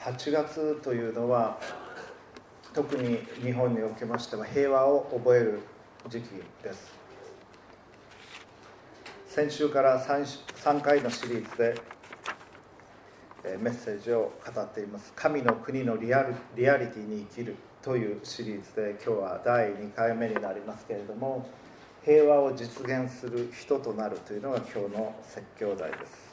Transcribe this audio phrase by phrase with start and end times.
[0.00, 1.58] 8月というのは
[2.72, 5.60] 特に日本におきましては平和を覚える
[6.08, 6.30] 時期
[6.62, 6.98] です。
[9.28, 10.24] 先週から 3,
[10.56, 11.74] 3回のシリーズで
[13.58, 21.46] メッセージを語っています「神の国のリアルリアリティに生きる」というシリーズで今日は第2回目になりますけれども
[22.04, 26.29] 平和を実現する人となるというのが今日の説教題です。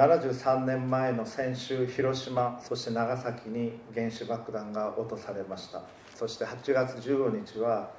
[0.00, 5.82] 73年前の先週広島そして長崎に原子爆弾が落とされました。
[6.14, 7.90] そして8月15日は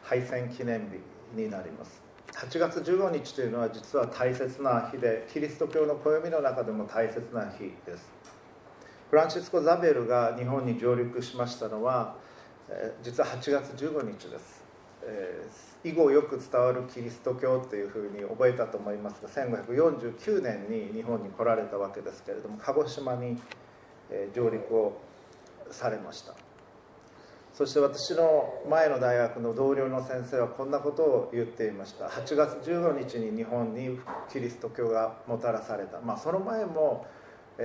[0.00, 1.00] 敗戦記念日
[1.36, 2.00] になります。
[2.34, 8.12] 8月15日というのは実は大切な日でキリスト教の暦の中でも大切な日です。
[9.10, 12.14] フランシスコ・ザベルが日本に上陸しましたのは
[13.02, 14.59] 実は8月15日です、
[15.04, 23.38] えー以後よく伝わるキリスト教というふうに覚えたと思いますが1549年に日本に来られたわけですけれども鹿児島に
[24.10, 25.00] え上陸を
[25.70, 26.34] されました。
[27.52, 32.06] そして私の前の大学の同僚の先生はこんなことを言っていました。
[32.06, 33.98] 8月15日に日本に
[34.32, 36.00] キリスト教がもたらされた。
[36.00, 37.06] まあその前も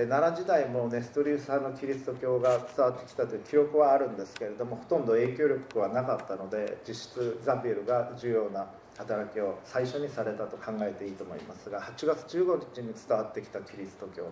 [0.04, 8.66] 奈良時代もネストリウス派のキリスト教が伝わってきたという記録はあるんですけれどもほとんど影響力はなかったので実質ザビエルが重要な
[8.98, 14.26] 働きを最初にされたと考えていいと思いますが8月15日に伝わってきたキリスト教。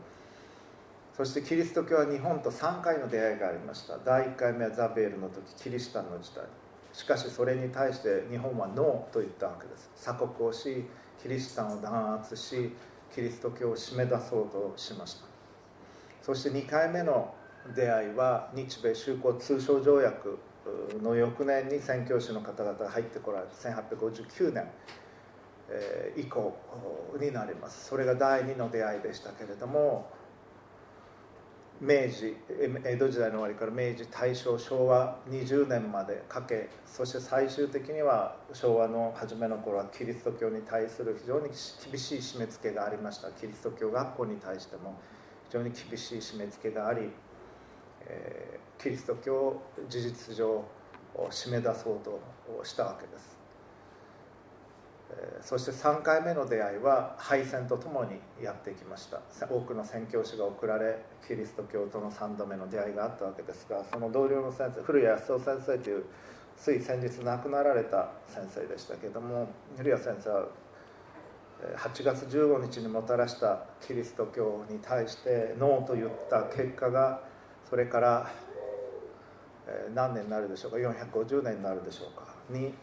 [1.17, 3.97] そしてキリスト教は日本と3回の出会いがありました。
[4.05, 6.45] 第1回目はザビエルの時キリシタンの時代。
[6.93, 9.91] しかしそれに対して日本はノーと言ったわけです。
[9.97, 10.85] 鎖国をし
[11.23, 12.75] キリシタンを弾圧し
[13.15, 15.34] キリスト教を締め出そうとしました。
[16.25, 17.35] そして2回目の
[17.77, 20.39] 出会いは日米修好通商条約
[21.03, 24.67] の翌年に宣教師の方々が入ってこられた1859年
[26.17, 26.57] 以降
[27.21, 27.89] になります。
[27.89, 30.11] それが第2の出会いでしたけれども
[31.79, 32.37] 明治
[32.85, 41.51] 江戸時代の終わりから明治大正昭和20年までかけそして最終的には昭和の初めの頃はキリスト教に対する非常に
[41.91, 43.31] 厳しい締め付けがありました。
[43.33, 44.99] キリスト教学校に対しても
[45.55, 47.09] 常に厳しい締め付けがあり、
[48.07, 50.65] えー、キリスト教を事実上
[51.31, 52.21] 締め出そうと
[52.65, 53.39] したわけです、
[55.11, 59.21] えー、そして3回目の出会いは敗戦とともにやってきました。
[59.47, 60.99] 多くの宣教師が送られ
[61.29, 66.05] キリスト教との3度目の出会いがあったわけですがその同僚の先生古谷康夫先生という
[66.57, 70.49] つい先日亡くなられた先生でしたけれども古谷先生は
[71.77, 77.23] 8月15日にもたらしたキリスト教に対してノーと言った結果が
[77.69, 78.31] それから
[79.95, 82.27] 何年になるでしょうか？450年になるでしょうか？
[82.51, 82.75] に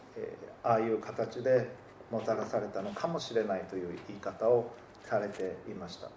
[0.64, 1.70] ああいう形で
[2.10, 4.74] もたらされたのかもしれないという言い方を
[5.04, 6.08] されていました、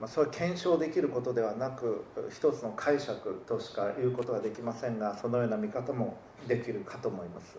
[0.00, 6.16] まあ、それは検証できることではなく一つの解釈としか言うことはできませんがそのような見方も
[6.48, 7.58] できるかと思います。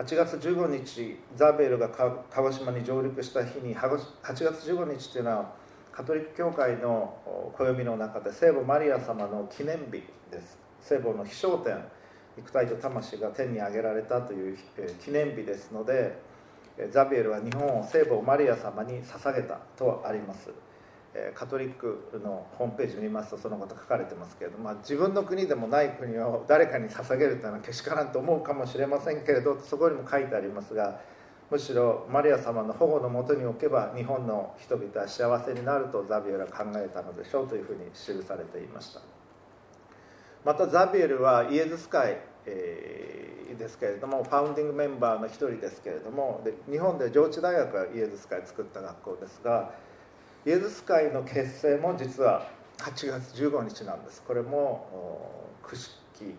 [0.00, 5.52] 8月15日ザベルが鹿児島に上陸した日に8月15日というのは
[5.92, 7.18] カトリック教会の
[7.52, 10.58] 暦の中で聖母マリア様の記念日です。
[10.80, 11.84] 聖母の飛翔天
[12.38, 14.58] 肉体と魂が天に上げられたという
[15.04, 16.16] 記念日ですので
[16.90, 20.48] ザビエルは日本を聖母マリア様に捧げたとあります。
[21.34, 31.00] カトリックのホームページ見ますとそのこと書かれてますけれども、まあ、自分の国でもない国を 誰かに捧げるというのはけしからんと思うかもしれませんけれどそこにも書いてありますが
[31.50, 39.00] むしろマリア様の保護のもとに置けば日本の人々は幸せになるとザビエルは考えたのでしょうというふうに記されていました。
[40.44, 49.72] またザビエルはイエズス会、えー、ですけれどもファウンディングメンバーの一人ですけれどもで日本で上智大学がイエズス会作った学校ですが
[50.46, 52.46] イエズス会の結成も実は
[52.78, 54.22] 8月15日なんです。
[54.26, 56.34] これもくしき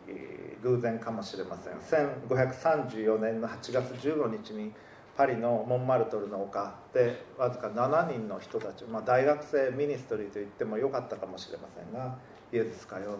[0.63, 2.07] 偶然かもしれません。
[2.27, 4.71] 1534年の8月15日に
[5.15, 12.17] パリのモンマルトルの丘でわずか7人の人たち、まあ、大学生ミニストリーと言ってもよかったかもしれませんが
[12.51, 13.19] イエズス会を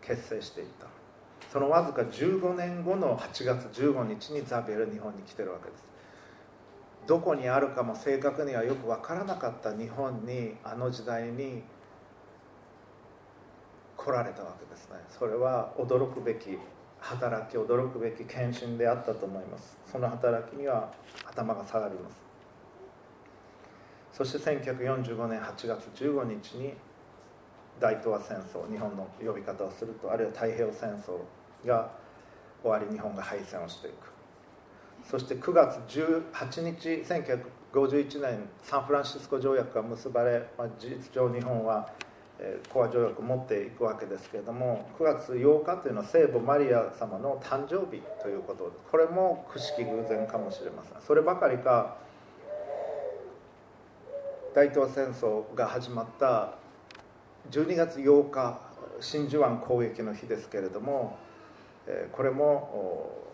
[0.00, 0.86] 結成していた。
[1.52, 5.89] そのわずか15年後の8月15日にザビエル日本に来てるわけです。
[7.06, 11.62] どこにあるかも正確にはよく分からなかった日本にあの時代に
[13.96, 14.96] 来られたわけですね。
[15.08, 16.58] それは驚くべき
[17.00, 19.76] 働き驚くべき献身であったと思います。
[19.90, 20.92] その働きには
[21.26, 22.16] 頭が下がります。
[24.12, 26.74] そして1945年8月15日に
[27.80, 31.18] 大東亜戦争日本の呼び方をするとあるいは太平洋戦争
[31.66, 31.90] が
[32.62, 34.19] 終わり日本が敗戦をしていく。
[35.04, 36.88] そして9月18日
[37.72, 41.90] 1951年サンフランシスコ条約が結ばれ、まあ、事実上日本は
[42.72, 50.92] 講和条約を持っていくわけですけれども9月8日というのは聖母マリア様の誕生日ということこれもくしき偶然かもしれません。
[51.06, 51.98] そればかりか
[54.54, 56.54] 大東戦争が始まった
[57.50, 58.60] 12月8日
[59.00, 61.18] 真珠湾攻撃の日ですけれども
[62.12, 63.29] これも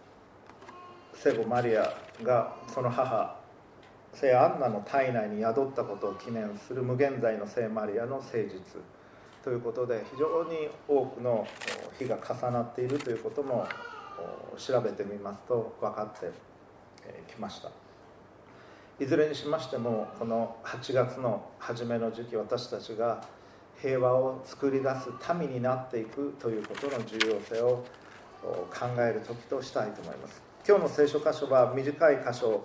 [1.16, 1.92] 聖母マリア
[2.22, 3.36] がその母
[4.12, 8.80] 聖アンナの体内に宿ったことを記念する無限在の聖マリアの誠実
[9.42, 11.46] ということで非常に多くの
[11.98, 13.66] 日が重なっているということも
[14.56, 16.30] 調べてみますと分かって
[17.32, 17.70] きました。
[18.98, 23.22] いずれにしましてもこの8月の初めの時期私たちが
[23.80, 27.84] 平和を作り出す民になっていくということの重要性を
[28.42, 30.45] 考える時としたいと思います。
[30.68, 32.64] 今日の聖書箇所は短い箇所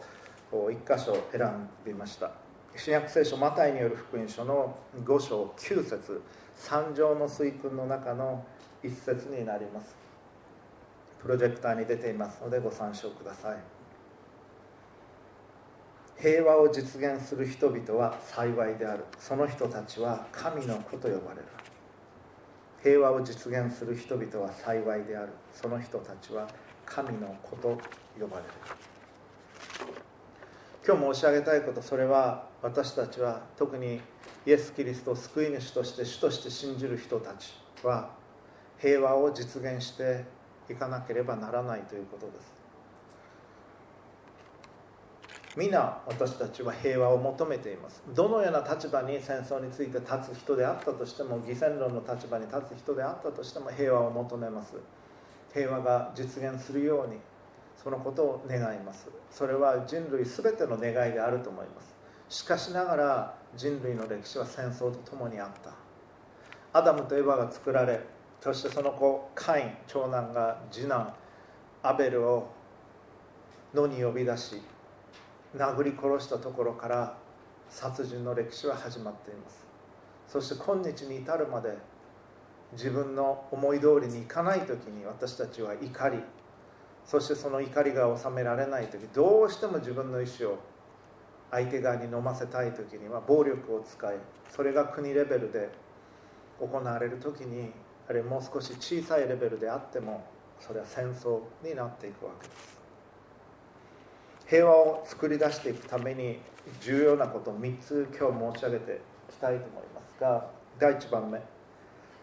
[0.52, 2.32] を1箇所選びました。
[2.76, 4.76] 新約聖書マタイによる福音書の
[5.06, 6.20] 5章9節。
[6.56, 8.44] 三条の水訓の中の
[8.82, 9.96] 一節になります。
[11.22, 13.58] プロジェクターに出ていますのでご参照ください。
[16.20, 19.06] 平和を実現する人々は幸いである。
[19.20, 21.44] その人たちは神の子と呼ばれる。
[22.82, 25.34] 平和を実現する人々は幸いである。
[25.54, 26.48] その人たちは
[26.94, 27.70] 神の子と
[28.20, 28.50] 呼ばれる。
[30.86, 34.02] 今日申し上げたいことそれは私たちは特に
[34.46, 37.54] イエス・キリストを救い主として主として信じる人たち
[37.84, 38.10] は
[38.78, 40.26] 平和を実現して
[40.70, 42.52] いかなければならないということです。
[45.56, 48.04] 皆私たちは平和を求めています。
[48.14, 54.74] どのような立場に戦争について立つ人であったとしても偽善論の立場に立つ人であったとしても平和を求めます。
[55.54, 57.18] 平和が実現するように
[57.82, 59.10] そのことを願います。
[59.30, 61.96] それは人類全ての願いであると思います。
[62.30, 65.72] しかしながら人類の歴史は戦争とともにあった。
[66.74, 68.00] アダムとエヴァが作られ
[68.40, 71.14] そしてその子カイン長男が次男
[71.84, 72.48] アベルを
[73.74, 74.62] 野に呼び出し
[75.56, 77.18] 殴り殺したところから
[77.70, 79.66] 殺人の歴史は始まっています。
[80.28, 81.78] そして今日に至るまで
[82.74, 86.20] 自分の思い通りにいかない時に私たちは怒り
[87.06, 90.60] そしてその怒りが収められない時どうしても自分の意思を
[91.52, 94.16] 相手側に飲ませたい時には暴力を使い
[94.50, 95.70] それが国レベルで
[96.60, 97.72] 行われる時に
[98.08, 100.24] あるいはもう少し小さいレベルであっても
[100.60, 102.82] それは戦争になっていくわけです。
[104.48, 106.40] 平和を作り出していくために
[106.82, 110.46] 重要なことを3つ今日申し上げていきたいと思いますが
[110.78, 111.61] 第1番目。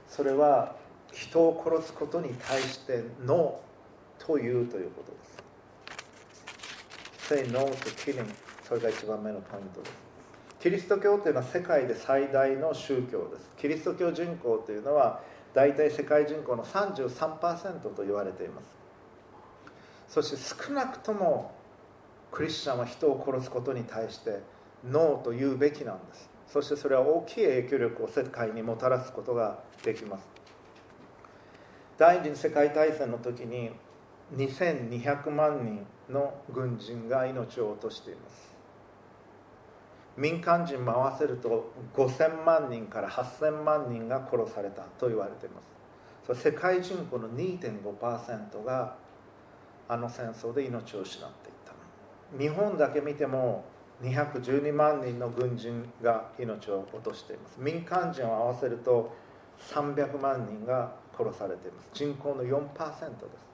[0.08, 0.74] それは
[1.12, 5.38] 人を殺すことに対してノーというということです。
[7.28, 8.26] Say no to killing
[8.66, 9.92] それが1番目のポイントです。
[10.60, 13.50] キリスト教というのは世界で最大の宗教です。
[13.56, 15.20] キリスト教人口というのは
[15.54, 18.66] 大体世界人口の33%と言われています。
[20.08, 21.52] そして少なくとも
[22.32, 24.40] クリスチャンは人を殺すことに対して
[24.84, 26.28] ノーと言うべきなんです。
[26.48, 30.26] そしてそれは大きい影響力を世界にもたらすことができます。
[31.98, 33.70] 第二次世界大戦の時に
[34.34, 38.48] 2200万人の軍人が命を落としています。
[40.16, 45.60] 民間人も合わせると5000万人から8000万人が殺されたと言われていま
[46.34, 46.42] す。
[46.42, 48.96] 世界人口の2.5%が
[49.86, 51.72] あの戦争で命を失っていった。
[52.38, 53.64] 日本だけ見ても
[54.02, 57.56] 212万人の軍人が命を落としています。
[57.58, 59.12] 民間人を合わせると
[59.72, 61.88] 300万人が殺されています。
[61.92, 63.48] 人口の4%です。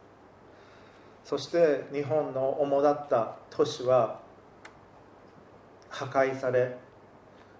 [1.24, 4.20] そして日本の主だった都市は
[5.88, 6.76] 破壊され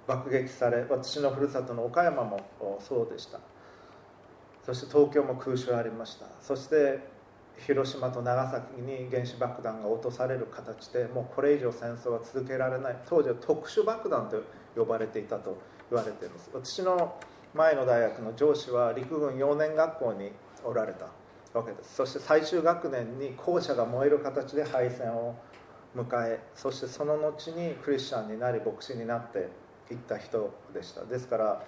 [0.07, 2.39] 爆撃され私のふるさとの岡山も
[2.81, 3.41] そうでした。
[4.67, 6.27] そして東京も空襲ありました。
[6.43, 7.14] そして
[7.59, 12.97] 広島と長崎に原子爆弾が落とされる形でもうこれ以上戦争は続けられない。
[13.07, 14.43] 当時は特殊爆弾と
[14.75, 15.57] 呼ばれていたと
[15.91, 16.51] 言われています。
[16.53, 17.19] 私の
[17.55, 20.33] 前の大学の上司は陸軍幼年学校に
[20.65, 21.07] おられた
[21.57, 21.95] わけです。
[21.95, 25.37] そして最終学年に校舎が燃える形で敗戦を
[25.97, 29.49] 迎えそしてその後にクリスチャンになり牧師になって
[29.91, 31.05] いった人でした。
[31.05, 31.63] ですから、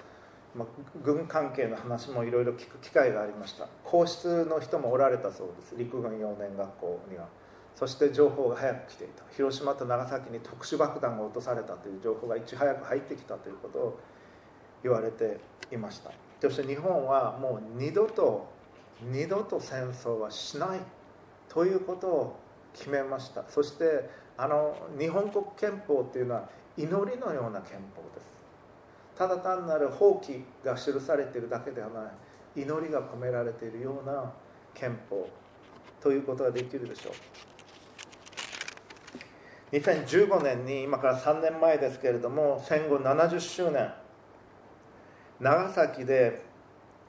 [0.57, 0.69] まあ、
[1.05, 3.69] 軍関係の話もいろいろ聞く機会がありました。
[3.85, 5.75] 皇室の人もおられたそうです。
[5.77, 7.27] 陸軍幼年学校には。
[7.75, 9.23] そして情報が早く来ていた。
[9.37, 14.01] 広島と長崎に特殊爆弾が落とされたという情報がいち早く入ってきたということを
[14.83, 15.39] 言われて
[15.71, 16.11] いました。
[16.41, 18.49] そして日本はもう二度と
[19.03, 20.81] 二度と戦争はしない
[21.51, 22.37] ということを
[22.73, 23.45] 決めました。
[23.49, 24.09] そして
[24.39, 26.49] あの日本国憲法っていうのは
[26.79, 28.36] 祈りのような憲法です。
[29.17, 32.11] ただ単なる放棄が記されているだけではな
[32.57, 34.33] い祈りが込められているような
[34.75, 35.29] 憲法
[36.01, 37.13] ということができるでしょう。
[39.73, 43.93] 2015年に今から3年前ですけれども戦後70周年。
[45.41, 46.47] 長崎で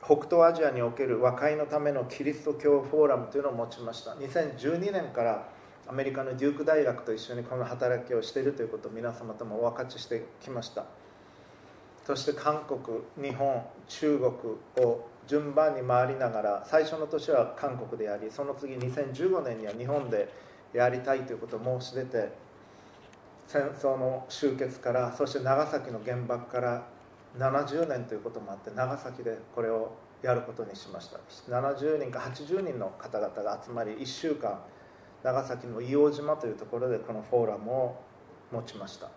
[0.03, 4.11] 北東アジアにおける和解のためのキリスト教フォーラムというのを持ちました。
[4.11, 5.49] 2012年から
[5.87, 10.85] アメリカのデューク大学と一緒にこの働きをしているということを皆様ともお分かちしてきました。
[12.07, 20.31] そして韓国日本中国を順番に回りながら最初の年は韓国でやりその次2015年には日本で
[20.71, 22.31] やりたいということを申し出て
[23.45, 26.87] 戦争の終結からそして長崎の原爆から
[27.37, 29.91] 70年ということもあって長崎でこれを
[30.23, 31.19] やることにしました。
[31.51, 34.61] 70人か80人の方々が集まり1週間
[35.23, 38.01] 長崎の硫黄島というところでこのフォーラムを
[38.53, 39.09] 持ちました。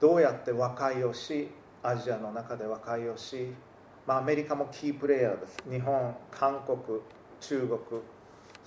[0.00, 1.48] どうやって和解をし
[1.82, 3.52] アジアの中で和解をし、
[4.06, 5.56] まあ、アメリカもキープレーヤーです。
[5.70, 7.00] 日本韓国
[7.40, 8.02] 中国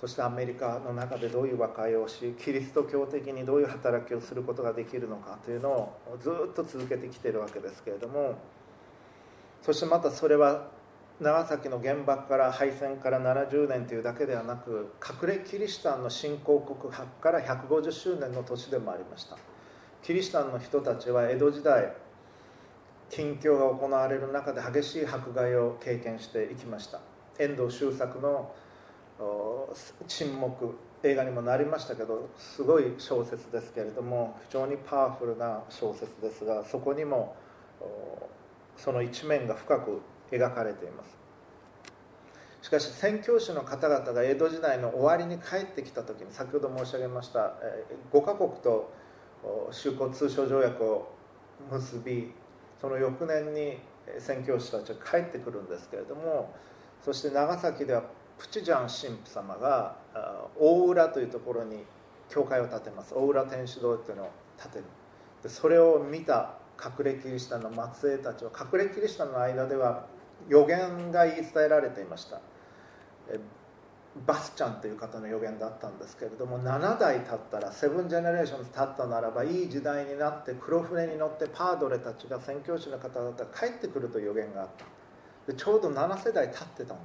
[0.00, 8.38] そしてアメリカの中でどういう和解をしキリスト教的にどういう働きをすることができるのかというのをずっと続けてきているわけですけれども
[9.62, 10.68] そしてまたそれは
[11.20, 19.36] 長崎の原爆から敗戦から70年というだけではなく隠れキリシタンの信仰告白から150周年の年でもありました。
[20.08, 21.92] キリシタンの人たちは江戸時代
[23.10, 27.00] 近況が行われる中で激しい迫害を経験していきました。
[27.38, 28.50] 遠藤周作の
[30.06, 37.36] 沈黙映画にもなりましたけどすごい小説ですけれども非常にパワフルな小説ですがそこにも
[38.78, 40.00] その一面が深く
[40.32, 41.18] 描かれています。
[42.62, 47.52] しかし宣教師の方々が江戸時代の終わりに帰ってきた時に先ほど申し上げました
[48.10, 48.90] 5カ国と
[49.70, 51.12] 修好通商条約を
[51.70, 52.32] 結び
[52.80, 53.78] その翌年に
[54.18, 56.54] 宣教師たちは帰ってくるんですけれども
[57.04, 58.02] そして長崎では
[58.38, 59.96] プチジャン神父様が
[60.58, 61.84] 大浦というところに
[62.28, 63.14] 教会を建てます。
[63.14, 64.30] 大浦天主堂というのを
[64.62, 64.84] 建てる。
[65.42, 70.06] でそれを見た隠れキリシタンの末裔たちは隠れキリシタンの間では
[70.48, 72.40] 予言が言い伝えられていました。
[74.26, 84.84] バスチャンという方の予言だったんですけれども7代経ったら seven generations 経ったならばいい時代になって黒船に乗ってパードレたちが宣教師の方々が帰ってくるという予言があった。
[85.52, 87.04] でちょうど7世代経ってたん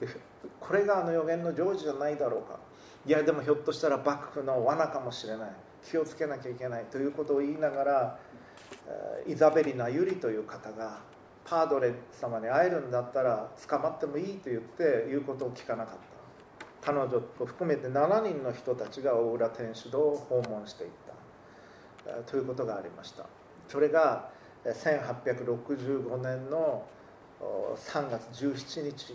[0.00, 0.14] です。
[0.14, 0.20] で
[0.60, 2.58] これがあの予言の成就じゃないだろうか。
[3.06, 5.50] いやでもひょっとしたら幕府の罠かもしれない。
[5.88, 6.84] 気をつけなきゃいけない。
[6.86, 8.18] ということを言いながら
[9.26, 10.98] イザベリナ・ユリという方が
[11.44, 16.15] パードレ様に会えるんだったら捕まってもいいと言って言うことを聞かなかった。
[16.86, 20.90] 彼女を含めて7人の人たちが大浦天主堂を訪問していっ
[22.04, 22.12] た。
[22.30, 23.26] ということがありました。
[23.66, 24.30] それが
[24.64, 26.86] 1865年の
[27.40, 29.14] 3月17日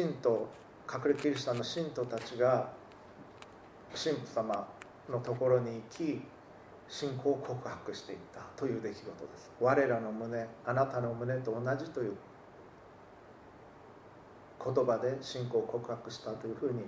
[0.00, 0.48] 神道
[0.88, 2.70] 隠れキリシタンの信徒たちが
[3.92, 4.68] 神父様
[5.10, 6.22] のところに行き
[6.88, 9.50] 信仰を告白していったという出来事です。
[9.60, 12.16] 我らの胸あなたの胸と同じという
[14.74, 16.82] 言葉で信仰を告白したというふうに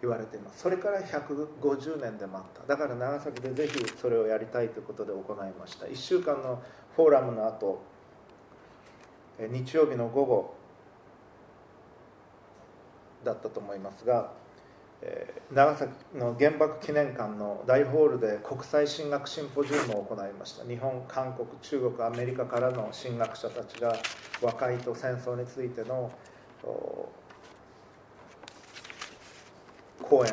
[0.00, 0.60] 言われています。
[0.60, 2.66] それから150年でもあった。
[2.66, 5.86] だから長崎でぜひそれをやりたいということで行いました。
[5.86, 6.62] 1週間の
[6.94, 7.82] フォーラムの後
[9.38, 10.54] 日曜日の午後
[13.24, 14.32] だったと思いますが
[15.50, 20.64] 長崎の原爆記念館の大ホールで国際進学シンポジウムを行いました。
[20.66, 23.94] 日本韓国中国アメリカからの進学者たちが
[24.42, 26.12] 和解と戦争についての
[26.62, 27.12] 講
[30.26, 30.32] 演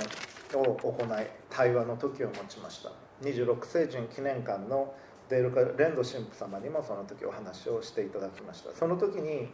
[0.60, 2.92] を行い対話の時を持ちました。
[3.22, 4.94] 26世人記念館の
[5.30, 8.72] デールカ・レンド神父様にもその時お話をしていただきました。
[8.74, 9.50] その時に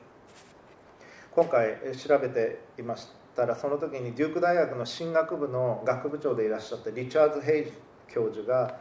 [1.32, 7.74] 今回調べていましたらその時にデューク大学の進学部の学部長でいらっしゃってリチャーズ・ヘイジ
[8.08, 8.78] 教授が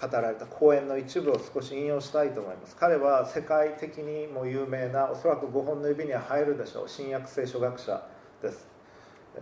[0.00, 2.76] 語られた講演の一部を少し引用したいと思います。
[2.76, 6.88] 彼は世界的にも有名なおそらく5本の指には入るでしょう。
[6.88, 8.06] 新約聖書学者
[8.42, 8.68] です。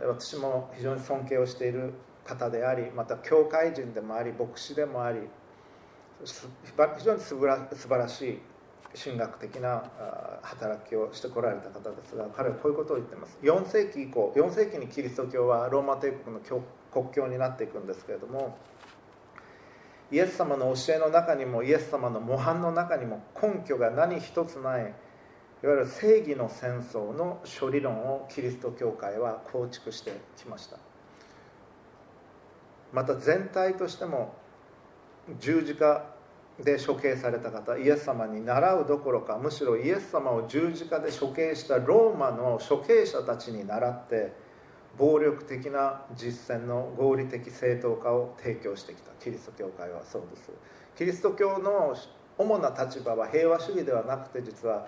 [0.03, 1.95] 私も非常に尊敬をしている
[2.25, 5.21] 方でありまた教会人でもあり牧師でもあり
[6.25, 8.41] 非常に素晴らしい
[8.97, 9.85] 神学的な
[10.43, 13.39] 働きをしてこられた方ですが彼はこういうことを言っています。
[13.43, 16.41] 4世紀以降4世紀にキリスト教はローマ帝国の
[16.93, 18.57] 国境になっていくんですけれども
[20.15, 24.93] イエス様の教えの中にもイエス様の模範の中にも根拠が何一つないいわ
[25.63, 30.79] ゆる正義の戦争の処理論をキリスト教会は構築してきました。
[32.93, 34.35] また全体としても
[35.41, 36.05] 十字架
[36.63, 44.44] で処刑された方イエス様に倣うどころかむしろイエス様を十字架で処刑したローマの処刑者たちに倣って
[44.99, 50.51] 暴力的な実践の合理的正当化を提供してきたキリスト教会はそうです。
[50.97, 51.97] キリスト教の
[52.39, 54.87] 主な立場は平和主義ではなくて実は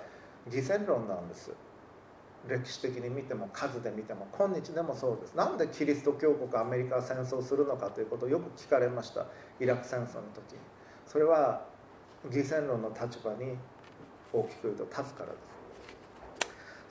[0.48, 1.50] 偽善論なんです。
[2.48, 5.34] 歴史的に見ても数で見ても今日でもそうです。
[5.34, 9.26] なんでキリスト教国アメリカは戦争するのかということをよく聞かれました。
[9.58, 10.52] イラク戦争の時。
[10.52, 10.58] に
[11.06, 11.64] それは
[12.30, 13.56] 偽善論の立場に
[14.32, 15.55] 大きく言うと立つからです。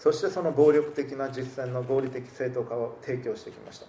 [0.05, 3.87] そしてその暴力的な実践の合理的正当化を提供してきました。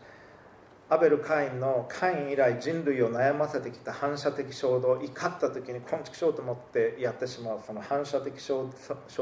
[0.89, 8.71] アベル・カインのカイン以来人類を悩ませてきた反射的衝動怒った時に昆虫しようと思ってやってしまうその反射的衝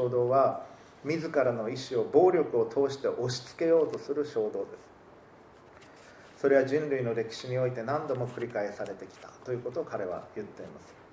[0.09, 0.63] 動は
[1.03, 4.77] 自らの意思を暴力を通して押し付けようとする衝動で
[6.37, 6.41] す。
[6.43, 11.04] それは人類の歴史において何度も繰り返されてきたということを彼は言っています。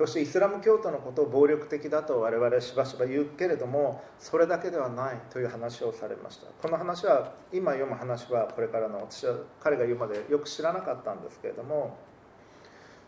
[0.00, 6.46] そしてイスラム教徒のことを暴力的だと我々しばしば言うけれどもそれだけではないという話をされました。
[6.62, 11.98] この話は今読む話はこれからの私は彼が言うまでよく知らなかったんですけれども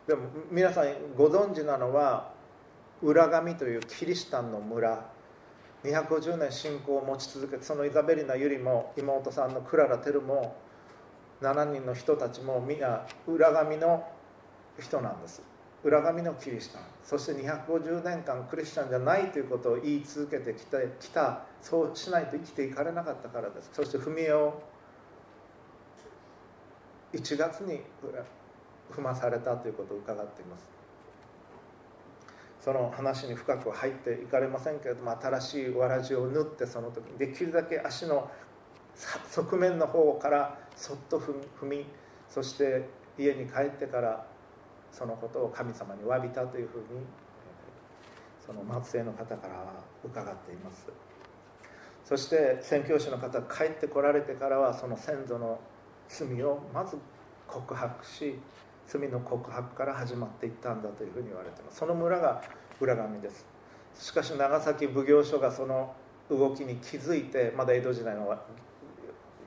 [0.06, 2.34] でも皆さんご存知なのは
[3.00, 5.10] 裏神というキリシタンの村
[5.84, 10.56] 250年信仰を持ち続けてそのイザベリナ・ユリも妹さんのクララ・テルも
[11.40, 14.06] 7人の人たちも皆裏神の
[14.78, 15.42] 人なんです。
[15.84, 23.70] 裏紙のキリシタンそして250年間クリスチャンじゃないということを言い続けてきてきたそうしないと生きていかれなかったからです。
[23.72, 24.62] そして文江を
[27.12, 27.80] 1月に
[28.92, 30.66] 踏まされたということを伺っています。
[32.60, 38.30] その話に深く入っていかれませんけれども新しいわらじを縫ってその時にできるだけ足の
[38.94, 41.34] 側面の方からそっと踏
[41.64, 41.84] み
[42.28, 44.26] そして家に帰ってから
[44.92, 46.84] そのことを神様に詫びたというふうに
[48.46, 49.64] その末裔の方から
[50.04, 50.86] 伺っています。
[52.04, 55.58] そして宣教師の方帰ってこられてからはその先祖の
[56.08, 56.98] 罪をまず
[57.46, 58.38] 告白し
[58.86, 61.78] 罪の告白から始まっていったんだというふうに言われています。
[61.78, 62.42] その村が
[62.80, 63.46] 裏紙です。
[63.94, 65.94] しかし長崎奉行所がその
[66.28, 68.28] 動きに気づいてまだ江戸時代の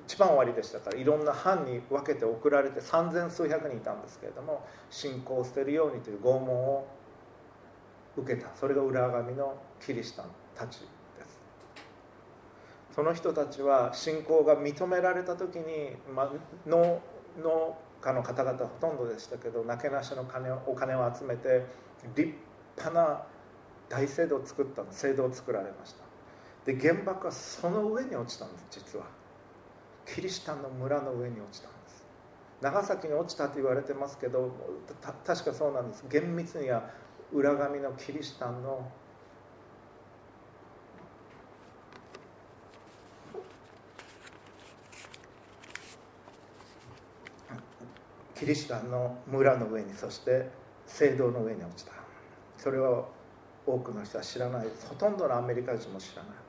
[0.07, 6.87] 一番終わりでしたからいろんな藩に分けて送られて三千数百人いたんですけれども信仰を捨てるようにという拷問を
[8.17, 8.49] 受けた。
[8.55, 10.85] それが裏紙のキリシタンたちで
[11.25, 11.39] す。
[12.93, 16.31] その人たちは信仰が認められた時に、まあ、
[16.65, 17.01] 農
[17.43, 21.65] 農家の方々ほとんどでしたけどなけなしの金お金を集めて
[22.15, 22.33] 立
[22.77, 23.23] 派な
[23.89, 26.05] 大聖堂を作った聖堂を作られました。
[26.65, 29.24] で原爆はその上に落ちたんです実は。
[30.05, 32.05] キリシタンの村の上に落ちたんです。
[32.61, 34.51] 長崎に落ちたと言われてますけど
[35.25, 36.05] 確かそうなんです。
[36.09, 36.89] 厳密には
[37.33, 38.91] 裏紙のキリシタンの
[48.35, 50.49] キリシタンの村の上にそして
[50.85, 51.93] 聖堂の上に落ちた。
[52.57, 53.05] それは
[53.65, 54.67] 多くの人は知らない。
[54.87, 56.44] ほとんどのアメリカ人も知らない。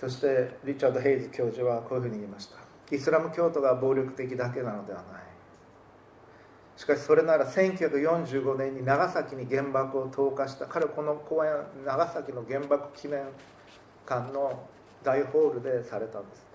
[0.00, 2.56] そしてリチャード・ヘイズ教授はこういうふうに言いました。
[2.90, 5.22] イスラム教徒が暴力的だけなのではない。
[6.74, 10.64] しかしそれなら1945年に長崎に原爆を投下した。
[10.64, 11.52] 彼はこの公演
[11.84, 13.24] 長崎の原爆記念
[14.06, 14.66] 館の
[15.04, 16.46] 大ホールでされたんです。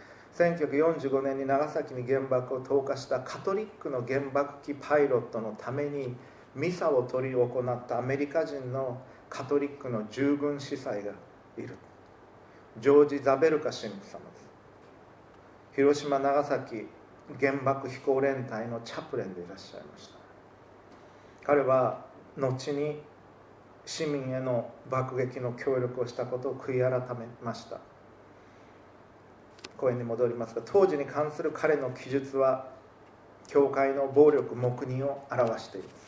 [0.42, 3.20] 1945年に長崎に原爆を投下した。
[3.20, 6.16] カトリックの原爆機パイロットのために
[6.56, 11.12] ミサを執り行ったアメリカ人のカトリックの従軍司祭が
[11.60, 11.78] いる。
[12.80, 14.16] ジョージ・ザベルカ神父様です。
[15.76, 16.88] 広島長崎
[17.40, 20.16] 原爆飛行連隊のチャプレンでいらっしゃいました。
[21.44, 22.06] 彼は
[22.38, 23.02] 後に
[23.86, 27.80] 市民への爆撃の協力をしたことを悔い改めました。
[29.78, 32.68] 講演に戻りますが当時に関する彼の記述は
[33.48, 36.05] 教会の暴力黙認を表しています。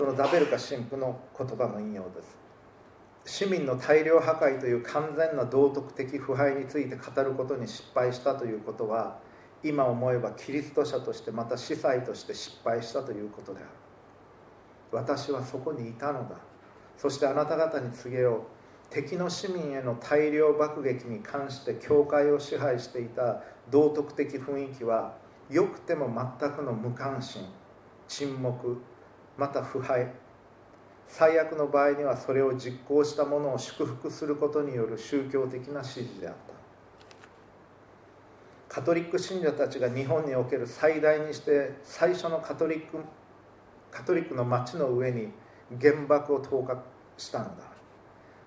[0.00, 2.38] そのザベルカ神父の言葉の引用です。
[3.26, 9.18] 市民の大量破壊という完全な道徳的腐敗について語ることに失敗したということは
[9.62, 13.68] 今思えばキリスト者としてまた司祭として失敗したということである。
[14.90, 16.36] 私はそこにいたのだ。
[16.96, 18.40] そしてあなた方に告げよう。
[18.88, 25.18] 敵の市民への大量爆撃に関して教会を支配していた道徳的雰囲気は
[25.50, 26.06] よくても
[26.40, 27.44] 全くの無関心
[28.08, 28.80] 沈黙
[29.40, 30.12] また腐敗。
[31.08, 36.34] 最悪の場合にはそれを実行した者を祝福することによる宗教的な指示であっ
[38.68, 38.74] た。
[38.74, 42.98] カトリック信者たちが日本における最大にして最初のカトリック
[43.90, 45.30] カトリックの町の上に
[45.80, 46.84] 原爆を投下
[47.16, 47.64] したんだ。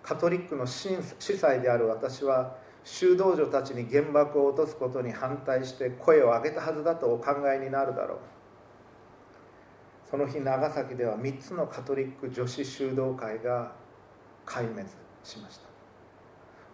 [0.03, 8.42] カトリックの司祭である私は修道女たちに原爆を落とすことに反対して声を上げたはずだとお考えになるだろう。
[10.13, 13.71] その日長崎では3つのカトリック女子修道会が
[14.45, 14.87] 壊滅
[15.23, 15.63] しました。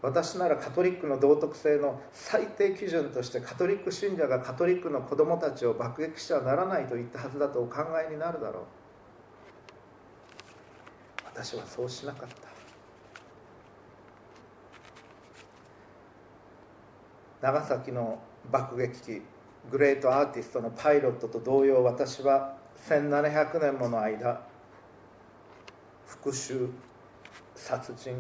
[0.02, 8.64] 私ならカトリックの道徳性の最低基準としてカトリック信者がカトリックの子供たちを爆撃してはならないと言ったはずだとお考えになるだろう。
[11.28, 12.36] 私はそうしなかった。
[17.48, 18.20] 長崎の
[18.52, 19.22] 爆撃機
[19.72, 24.42] グレートアーティストのパイロットと同様私は1700年もの間
[26.06, 26.70] 復讐
[27.56, 28.20] 殺人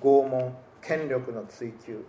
[0.00, 2.04] 拷問権力の追求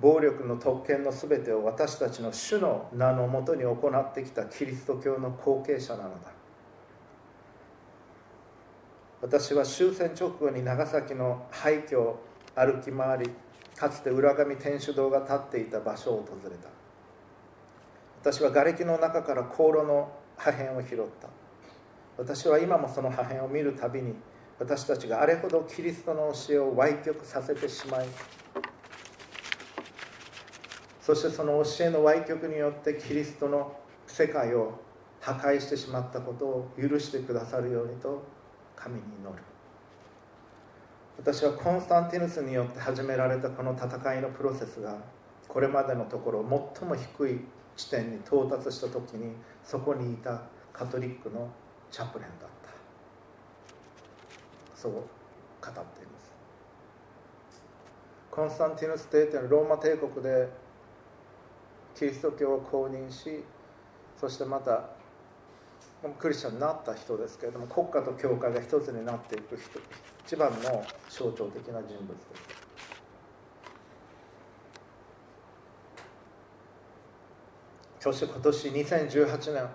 [0.00, 6.32] 暴力の特権の全てを私たちの主の名のもとに行ってきたキリスト教の後継者なのだ。
[9.20, 12.20] 私は終戦直後に長崎の廃墟を
[12.56, 13.30] 歩き回り
[13.76, 16.68] かつて浦上天主堂が建っていた場所を訪れた。
[18.22, 20.10] 私は瓦礫の中から香炉の
[20.42, 21.28] 破片を拾った。
[22.18, 24.14] 私は今もその破片を見るたびに
[24.58, 28.06] 私たちがあれほどキリストの教えを歪曲させてしまい
[31.00, 33.76] そしてその教えの歪曲によってキリストの
[34.06, 34.78] 世界を
[35.20, 38.22] 破壊してしまったことを許してくださるようにと
[38.76, 39.42] 神に祈る。
[41.18, 44.96] 私はコンスタンティヌスによって始められたこの戦いのプロセスが
[45.48, 47.40] これまでのところ最も低い
[47.76, 51.48] 地点に到達した時にそこにいたカトリックの
[51.90, 52.52] チャプレンだった。
[54.74, 55.04] そう語っ
[55.62, 55.80] ていま
[56.18, 56.32] す。
[58.30, 60.48] コンスタンティヌス帝というのはローマ帝国で
[61.94, 63.44] キリスト教を公認し
[64.18, 64.88] そしてまた
[66.18, 69.78] クリスチャンになった人ですけれども国家と教会が一つになっていく人
[70.26, 72.14] 一番の象徴的な人物で
[72.54, 72.61] す。
[78.02, 79.68] そして今年2018年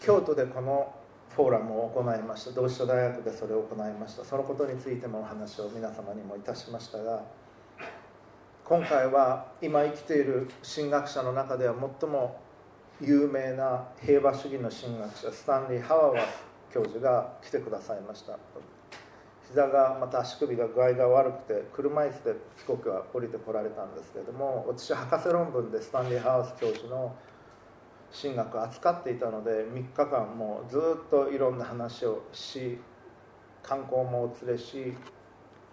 [0.00, 0.94] 京都でこの
[1.34, 7.24] フォーラムを行いました同志社大学でそれを行いましたそのことについてもお話を皆様にもいたしましたが
[8.64, 12.38] 今回は今生きている神学者の中では最も
[13.00, 18.38] 有名な平和主義の神学者スタンリー・ハワーワス教授が来てくださいました
[19.48, 27.12] 膝がまた足首が具合が悪くて車椅子で帰国は降りてこられたんですけれども私博士論文でスタンリー・ハワース教授の
[28.12, 32.78] 神学扱っていたので3日間もうずっといろんな話をし
[33.62, 34.94] 観光もお連れし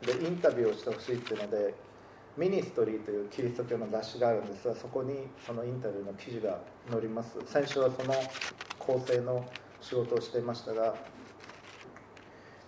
[0.01, 1.73] でインタビューをしてほしいっていうので
[2.37, 6.59] ミニストリーというキリスト教の雑誌があるんですがそこにそのインタビューの記事が
[6.91, 7.35] 載ります。
[7.47, 8.13] 先週はその
[8.77, 9.43] 構成の
[9.81, 10.95] 仕事をしていましたが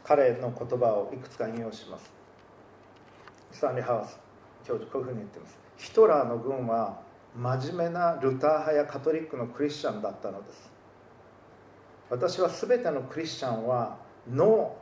[0.04, 2.12] 彼の言葉をいくつか引用します。
[3.52, 4.20] スタンリー・ハウス
[4.66, 5.60] 教授こういうふうに言ってます。
[5.78, 7.00] ヒトラーの軍は
[7.36, 10.72] 真面目なルター派やカトリックのクリスチャンだったのです。
[12.10, 13.98] 私は全てのクリスチャンは
[14.30, 14.76] ノ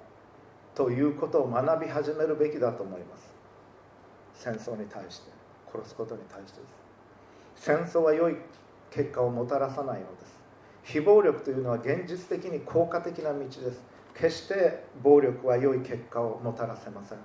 [0.73, 3.33] ーということを学び始めるべきだと思います。
[4.33, 5.31] 戦争に対して
[5.73, 6.67] 殺すことに対してで
[7.55, 7.65] す。
[7.65, 8.37] 戦争は良い
[8.91, 10.37] 結果をもたらさないのです。
[10.83, 13.81] 非暴力というのは現実的に効果的な道です。
[14.13, 17.17] 決して暴力は良い結果をもたらせません。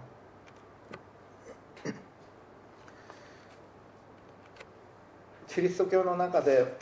[5.55, 6.79] キリスト教の中で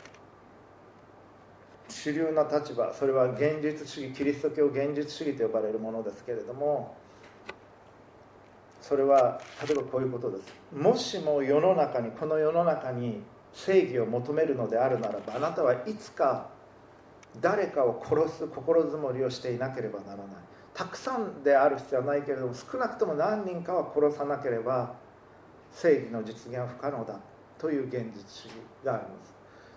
[1.89, 6.95] 主流な立場それは現実主義キリスト教現実主義と呼ばれるものですけれども
[8.79, 10.43] それは例えばこういうことです。
[10.73, 13.21] もしも世の中にこの世の中に
[13.53, 16.49] 正義を求めるのであるならばあなたはいつか
[17.41, 20.25] 誰かを殺す心づもりをしていなければならない。
[20.73, 24.95] たくさんである必要はないけれども少なくとも何人かは殺さなければ
[25.73, 27.19] 正義の実現は不可能だ。
[27.61, 29.35] という現実主義があります。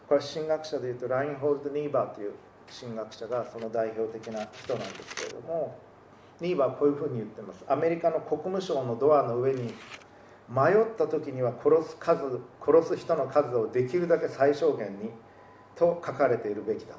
[0.09, 2.33] これは神学者でいうとラインホールド・ニーバーという
[2.81, 5.77] 神学者がその代表的な人なんですけれども
[6.41, 7.63] ニーバーはこういうふうに言ってます。
[7.69, 9.75] アメリカの国務省のドアの上に
[10.49, 15.11] 迷った時には殺す数殺す人の数をできるだけ最小限に
[15.77, 16.95] と書かれているべきだ。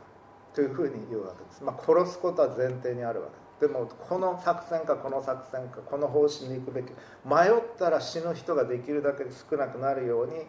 [0.53, 3.45] というふうに言うわけです、まあ、殺すことは前提にあるわけです。
[3.59, 6.91] でもこの作戦かこの作戦かこの方針に行くべき
[7.25, 10.45] 迷ったら死ぬ人ができるだけ少なくなるように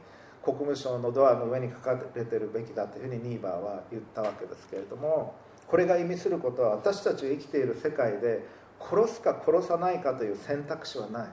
[0.47, 5.35] 国務省のドアの上に書かれてるべきだというふうにニーバーは言ったわけですけれども
[5.67, 8.47] これが意味することは私たちが生きている世界で
[8.81, 11.29] 殺すか殺さないかという選択肢はない。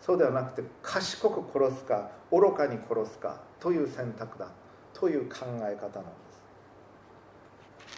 [0.00, 4.48] そうではなくて賢く殺すか愚かに殺すかという選択だ。
[4.92, 5.84] という考え方なんです。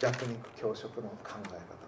[0.01, 1.87] 弱肉強食の考え方。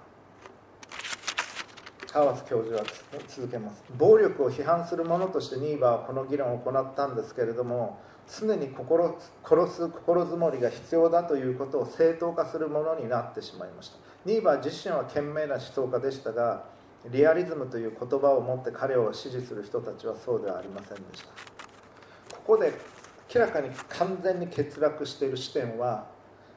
[2.11, 2.85] ハワス教授は
[3.29, 3.85] 続けます。
[3.99, 13.97] 暴力を批判する者としてニーバーはこの議論を行ったんですけれども常に心殺す心づもりが必要だということを正当化するものになってしまいました。
[14.25, 16.64] ニーバー自身は賢明な思想家でしたが
[17.11, 21.29] リアリズムという言葉を持って彼を支持する人たちはそうではありませんでした。
[22.37, 22.73] ここで
[23.35, 26.07] 明らかに完全に欠落している視点は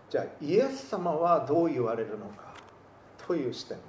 [0.09, 2.53] じゃあイエス様はどう言われるのか
[3.25, 3.87] という視点です。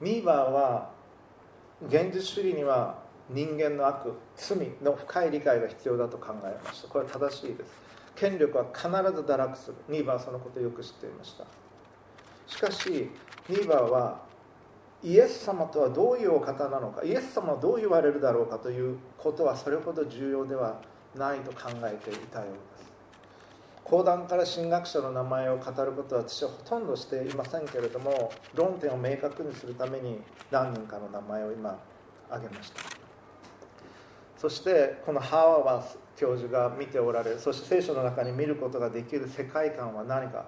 [0.00, 0.90] ニーバーは
[1.88, 6.88] 現実主義には人間の悪罪の深い理解が必要だと考えました。
[6.88, 7.72] これは正しいです。
[8.14, 9.76] 権力は必ず堕落する。
[9.88, 11.44] ニーバーはそのことをよく知っていました。
[12.46, 13.10] しかし
[13.48, 14.26] ニーバーは
[15.02, 20.80] イエス様とはどういうお方なのかイエス様はどう言われるだろうかということはそれほど重要では
[21.14, 22.86] ないと考えていたようです。
[23.84, 31.78] 講談から神学者の名前を語ることは私はほとんどしていませんけれども論点を明確にするために何人かの名前を今
[32.28, 32.95] 挙げました。
[34.36, 40.46] そしてこのハーワー教授が見ておられるそして聖書の中に見ることができる世界観は何か。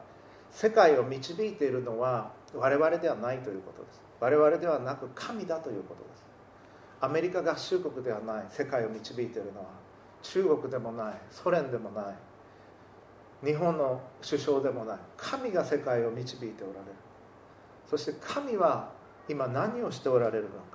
[0.51, 4.01] 世界を導いているのは我々ではないということです。
[4.21, 6.25] 我々ではなく神だということです。
[7.01, 8.47] アメリカ合衆国ではない。
[8.51, 9.67] 世界を導いているのは。
[10.23, 11.15] 中国でもない。
[11.31, 13.47] ソ連でもない。
[13.47, 14.99] 日本の首相でもない。
[15.17, 16.93] 神が世界を導いておられる。
[17.89, 18.91] そして神は
[19.29, 20.68] 今何をしておられるのか。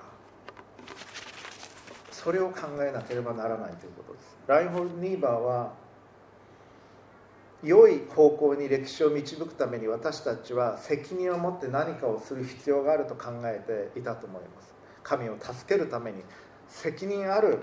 [2.23, 4.37] それを考えなければならないということです。
[4.47, 5.73] ラインホルニーバーは
[7.61, 14.73] 良い方向に歴史を導くために私たちは責任を持って何かをする必要があると考えていたと思います。
[15.03, 16.23] 神を助けるために
[16.69, 17.59] 責任ある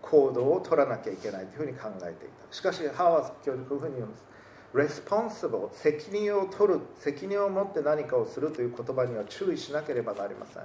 [0.00, 2.54] 行動を取らなきゃいけないというふうに考えていた。
[2.54, 5.02] しかしハワース教授こういうふうに言うんです。
[5.02, 10.62] Responsible 責任を取る責任を持って何かをするという言葉には注意しなければなりません。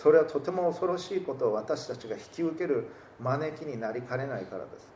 [0.00, 2.86] それはとても恐ろしいことを私たちが引き受ける
[3.18, 4.88] 招きになりかねないからです。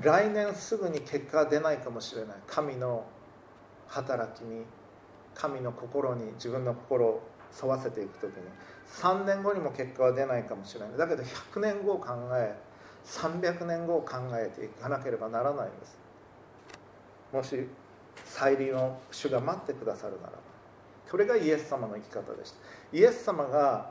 [0.00, 2.36] 来年すぐに結果が出ないかもしれない。
[2.46, 3.04] 神の
[3.88, 4.64] 働きに
[5.34, 7.22] 神の心に自分の心を
[7.62, 8.42] 沿わせていく時に。
[8.88, 10.96] 3年後にも結果は出ないかもしれない。
[10.96, 12.56] だけど100年後を考え
[13.04, 15.98] 300年後を考えていかなければならないんです。
[17.34, 17.68] もし
[18.24, 20.53] 再臨を主が待ってくださるならば。
[21.14, 22.56] それがイエス様の生き方でした。
[22.92, 23.88] イエス様が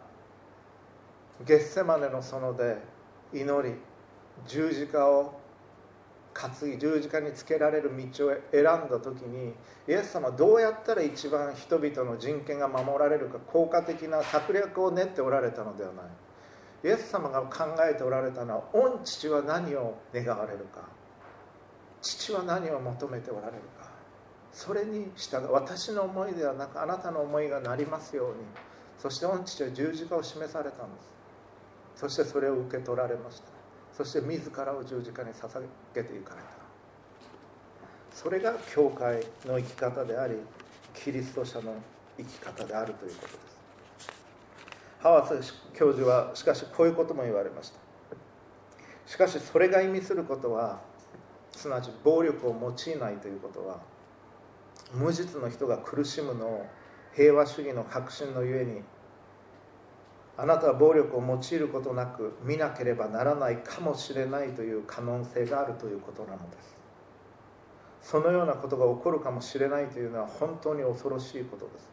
[1.48, 2.78] ゲッセマネの園で
[3.32, 3.76] 祈り
[4.46, 5.40] 十字架を
[6.34, 9.54] 担ぎ十字架につけられる道を選んだ時に
[9.88, 16.06] イエス様はどうやったら一番人々の人権が守られるか効果的な策略を練っておられたのではない。
[16.84, 20.82] イエス様が考えておられたのは御父は何を願われるか
[22.02, 23.93] 父は何を求めておられるか。
[24.54, 25.52] それに従う。
[25.52, 28.36] 私の思いではなくあなたの思いがなりますように。
[29.00, 31.14] そして御父は十字架を示されたんです。
[31.96, 33.48] そしてそれを受け取られました。
[33.98, 35.62] そして自らを十字架に捧
[35.94, 36.48] げていかれた。
[38.14, 40.36] それが教会の生き方であり
[40.94, 41.76] キリスト者の
[42.18, 43.54] 生き方であるということです。
[45.00, 47.80] ハワス教授はしかしこういうことも言われました。
[49.06, 50.80] しかしそれが意味することは
[51.52, 52.56] すなわち暴力を
[52.88, 53.82] 用いないということは
[54.94, 56.66] 無実の人が苦しむのを
[57.16, 58.82] 平和主義の革新のゆえに
[60.38, 66.76] あなたは暴力を用いることなく見なければならないかもしれないという可能性があるということなのです。
[68.02, 71.88] そのようなことが起こるかもしれないというのは本当に恐ろしいことです。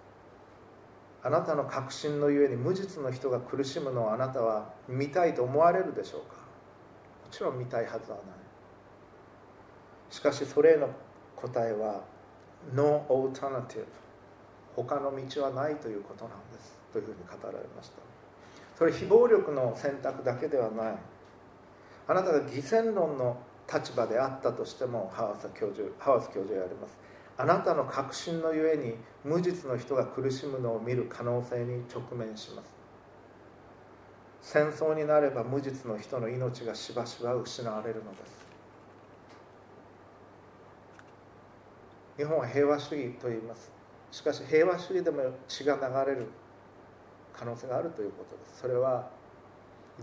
[1.22, 6.36] あなたの確信のゆえに無実の人が苦しむのをあなたは見たいと思われるでしょうか？
[6.36, 8.26] もちろん見たいはずはない。
[10.08, 10.88] しかしそれへの
[11.36, 12.00] 答えは
[12.74, 13.86] No alternative.
[14.76, 16.78] 他の道はないということなんです。
[16.92, 17.96] というふうに語られました。
[18.76, 20.94] それ非暴力の選択だけではない。
[22.06, 23.36] あなたが偽善論の
[23.72, 26.96] 立場であったとしてもハワス教授ハワス教授は言われます。
[27.36, 32.68] あなたの確信のゆえに無実の人が苦しむのを見る可能性に直面します。
[34.42, 38.39] 戦争になれば無実の人の命がしばしば失われるのです。
[42.20, 43.72] 日本は平和主義と言います。
[44.10, 46.26] しかし平和主義でも血が流れる
[47.32, 48.60] 可能性があるということです。
[48.60, 49.08] それは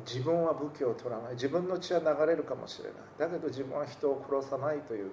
[0.04, 1.34] 自分は武器を取らない。
[1.34, 2.94] 自分の血は流れるかもしれない。
[3.20, 5.12] だけど自分は人を殺さないという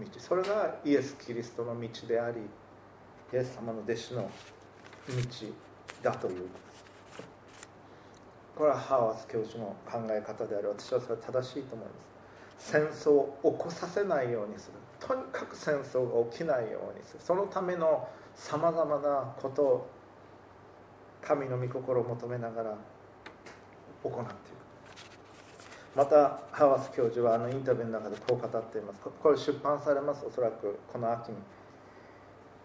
[0.00, 0.06] 道。
[0.18, 2.40] それがイエス・キリストの道であり
[3.32, 4.30] イエス様の弟子の道
[6.02, 6.48] だという
[8.56, 11.92] これはハーワス教授の考え方である私はそれは正しいと思いま
[12.58, 12.72] す。
[12.72, 14.85] 戦争を起こさせないようにする。
[15.00, 17.20] とにかく戦争が起きないようにする。
[17.22, 19.90] そのためのさまざまなことを
[21.22, 22.76] 神の御心を求めながら
[24.02, 24.36] 行っていく。
[25.96, 29.00] またハワス教授はあのインタビューの中でこう語っています。
[29.00, 30.24] これ出版されます。
[30.26, 31.36] おそらくこの秋に。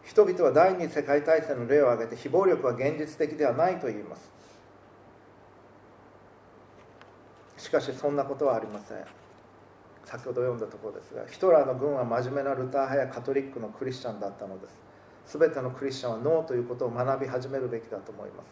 [0.03, 4.29] 人々は第二次世界大戦の例を挙げて非暴力は現実的ではないと言います。
[7.57, 9.20] しかしそんなことはありません。
[10.11, 14.77] 先ほど読んだところですがヒトラーの軍は真面目なルター派やカトリックのクリスチャンだったのです。
[15.39, 18.49] 全てのクリスチャンはノーということを学び始めるべきだと思います。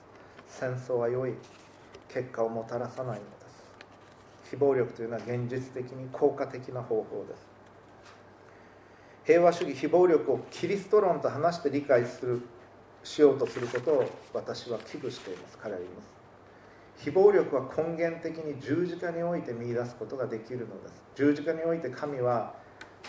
[0.47, 1.33] 戦争は良い
[2.07, 4.51] 結果をもたらさないのです。
[4.51, 7.45] 非暴力というのは現実的に効果的な方法です。
[9.25, 12.41] 平和主義非暴力をキリスト論と話して理解する
[13.03, 15.57] しようとすることを私は危惧しています。
[15.57, 16.18] 彼は言います。
[16.99, 21.01] 非暴力は根源的に十字架において見いだすことができるのです。
[21.15, 22.53] 十字架において神は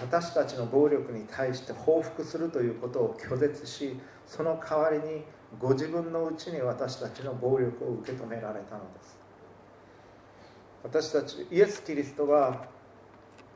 [0.01, 5.25] 私たちの暴力に対して報復するということを拒絶しその代わりに
[5.59, 9.19] ご自分のうちに私たちの暴力を受け止められたのです。
[10.85, 12.69] 私たちイエス・キリストは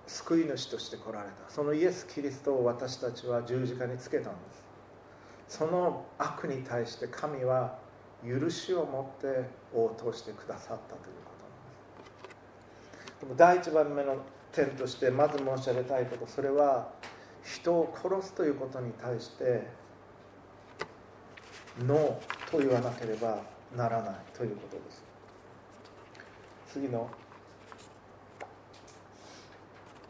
[0.07, 1.49] 救い主として来られた。
[1.49, 4.39] そのイエス・キリストを私たちは十字架につけたんで
[5.49, 5.59] す。
[5.59, 7.79] その悪に対して神は
[8.27, 13.21] 許しを持って応答してくださったということなんです。
[13.21, 14.17] でも第一番目の
[14.53, 16.89] 点としてまず申し上げたいことそれは
[17.43, 19.67] 人を殺すということに対して
[21.87, 23.43] ノーと言わなければ
[23.77, 25.05] ならないということです。
[26.73, 27.11] 次の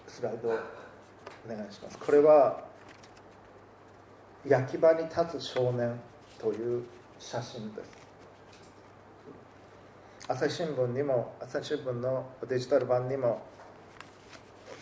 [0.07, 0.53] スライドお
[1.48, 1.98] 願いします。
[1.98, 2.62] これは
[4.46, 5.98] 焼き場に立つ少年
[6.38, 6.85] という
[7.18, 8.04] 写真です。
[10.27, 13.43] 朝日新聞にも朝日新聞のデジタル版にも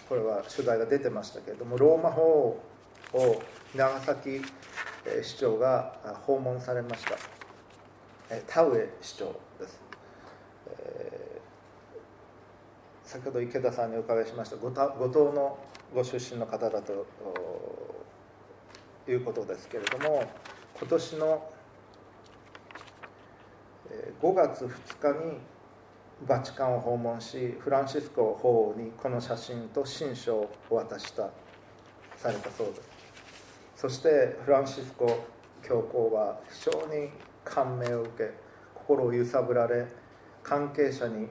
[0.09, 2.61] これは取材が出てましたけれどもローマ法
[3.13, 3.43] を
[3.75, 4.41] 長崎
[5.21, 7.17] 市長が訪問されました。
[8.47, 9.81] 田上市長です、
[10.79, 15.59] えー、先ほど池田さんにお伺いしました五島の
[15.93, 17.07] ご出身の方だと
[19.09, 20.25] いうことですけれども
[20.79, 21.51] 今年の
[24.21, 25.39] 5月2日に
[26.27, 31.31] バチカンを訪問しフランシスコ法王にこの写真と親書をお渡した
[32.17, 32.83] されたそうです。
[33.77, 35.25] そしてフランシスコ
[35.63, 37.11] 教皇は非常に
[37.45, 38.31] 感銘を受け
[38.75, 39.87] 心を揺さぶられ
[40.43, 41.29] 関係者に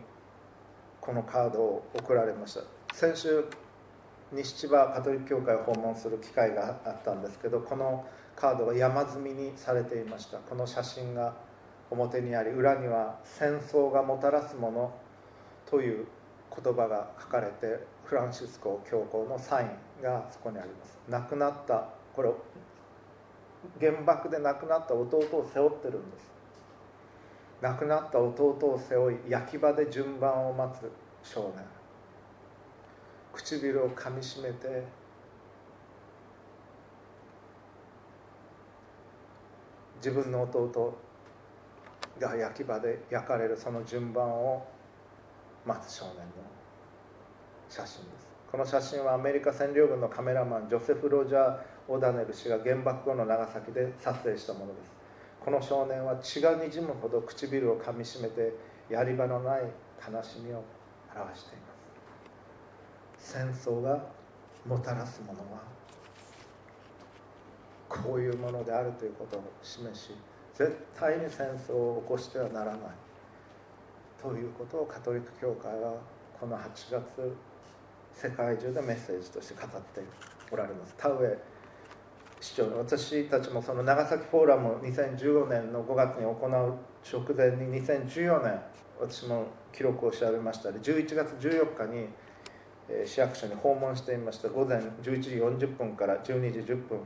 [1.00, 2.62] このカードを送られました。
[2.93, 3.45] 先週
[4.34, 10.38] 西千葉カトリック教会を訪問する機会があったんですけどこのカードが山積みにされていました。
[10.38, 11.34] この写真が
[11.91, 14.93] 表にあり裏には戦争がもたらすもの
[15.69, 16.08] という
[16.56, 20.97] 言葉が書かれてフランシスコ教皇のサインがそこにあります。
[21.10, 22.32] 亡くなったこれ
[23.80, 26.32] 原爆で亡くなった弟を背負ってるんです。
[27.62, 30.91] 亡くなった弟を背負い焼き場で順番を待つ
[31.23, 31.63] 少年。
[33.34, 34.84] 唇をかみしめて
[39.97, 41.11] 自分の弟
[42.21, 44.65] が焼き場で焼かれるその順番を
[45.65, 46.23] 待つ少年の
[47.67, 48.29] 写真です。
[48.51, 51.57] この写真はアメリカ占領軍のカメラマンジョセフ・ロジャー・
[51.88, 54.91] オダネル氏が原爆後の長崎で撮影したものです。
[55.43, 58.53] この少年は血がにじむほど唇をかみしめて
[58.89, 60.63] やり場のない悲しみを
[61.15, 61.65] 表していま
[63.17, 63.34] す。
[63.34, 64.03] 戦争が
[64.65, 65.62] もたらすものは
[67.88, 70.12] こういうものであるということを示し
[70.53, 72.79] 絶対に戦争を起こしてはならない
[74.21, 75.93] ということをカトリック教会は
[76.39, 77.01] この8月
[78.13, 80.01] 世界中でメッセージとして語って
[80.51, 80.93] おられます。
[80.97, 81.37] 田上
[82.39, 88.59] 市長の私たちもその長崎フォーラム2015年の5月に行う直前に2014年
[88.99, 90.71] 私も記録を調べました。
[90.71, 92.07] で11月14日に
[93.05, 94.49] 市役所に訪問していました。
[94.49, 96.99] 午前11時40分から12時10分。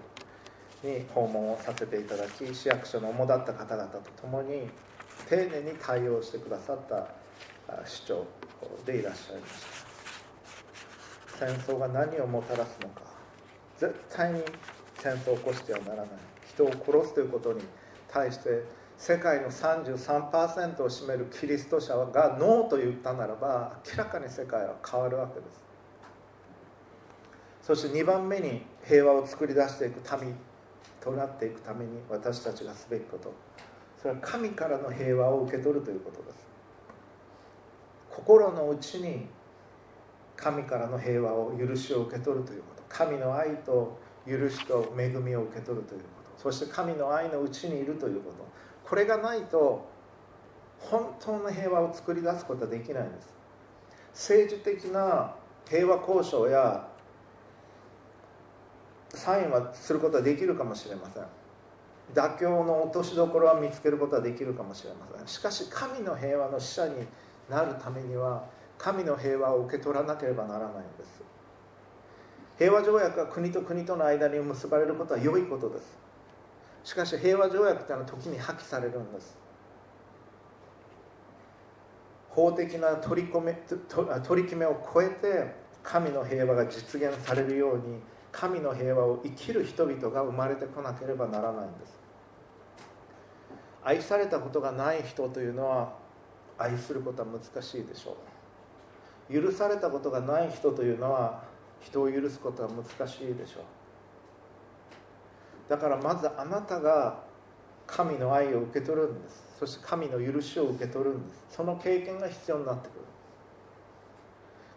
[0.85, 4.69] に訪問をさせていただき市役所の主だった方々と共に
[5.27, 7.07] 丁寧に対応してくださった
[7.85, 8.25] 市長
[8.85, 9.53] でいらっしゃいまし
[11.39, 11.45] た。
[11.47, 13.01] 戦争が何をもたらすのか
[13.77, 14.41] 絶対に
[14.99, 16.07] 戦争を起こしてはならない。
[16.47, 17.61] 人を殺すということに
[18.07, 18.63] 対して
[18.97, 25.65] 世界の33%を占めるキリスト者がノーと言ったならば明らかに世界は変わるわけです。
[27.61, 30.35] そして2番目に平和を作り出していく民
[31.05, 33.31] となっていくために私たちがすべきこと。
[34.01, 36.47] それは神からの平和を受け取るということです。
[38.09, 39.27] 心の内に
[40.35, 42.83] 神からの平和を許しを受け取るということ。
[42.89, 46.41] 神の愛と許しと恵みを受け取るということ。
[46.41, 48.37] そして神の愛のうちにいるということ。
[48.83, 49.87] これがないと
[50.79, 53.35] 本当の平和を作り出すことはできないんです。
[54.13, 55.35] 政治的な
[55.69, 56.87] 平和交渉や
[59.15, 61.23] サインはすることはできるかもしれません。
[62.13, 65.27] 妥協の落としどころは見つけることはできるかもしれません。
[65.27, 67.07] しかし神の平和の使者に
[67.49, 68.45] なるためには
[68.77, 71.23] 神の平和を受け取らなければならないんです。
[72.57, 75.97] 平和条約が国と国との間に結ばれることは良いことです。
[76.83, 79.37] しかし平和条約というのは時に破棄されるんです。
[82.29, 83.53] 法的な取り込め
[84.23, 87.99] 取り決めを超えて神の平和が実現されるように
[88.35, 91.97] 神の平和を生きる人々が生まれてこなければならないんです。
[93.81, 95.93] 愛されたことがない人というのは
[96.57, 98.17] 愛することは難しいでしょ
[99.29, 99.41] う。
[99.41, 101.43] 許されたことがない人というのは
[101.79, 103.63] 人を許すことは難しいでしょう。
[105.69, 107.23] だからまずあなたが
[107.87, 109.55] 神の愛を受け取るんです。
[109.59, 111.45] そして神の許しを受け取るんです。
[111.51, 112.99] その経験が必要になってくる。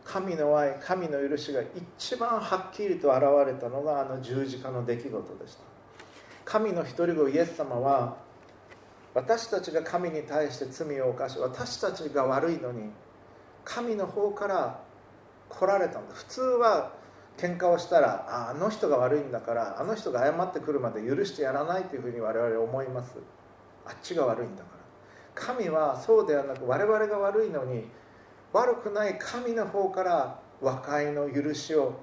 [0.08, 1.60] 神の愛神の許しが
[1.98, 5.60] 一番はっきりと現れたのがあの十字架の出来事でした。
[6.46, 8.16] 神の一人子イエス様は
[9.12, 12.90] 私たちが神に対して罪を犯し私たちが悪いのに
[13.64, 14.80] 神の方から
[15.50, 16.14] 来られたんだ。
[16.14, 16.92] 普通は
[17.36, 23.16] 喧嘩をしたらああの人が悪いんだからあの人が謝ってくるまで許してやらないというふうに我々思います。
[23.84, 24.78] あっちが悪いんだから。
[25.34, 27.84] 神はそうではなく我々が悪いのに
[28.52, 32.00] 悪くない神の方から和解の許しを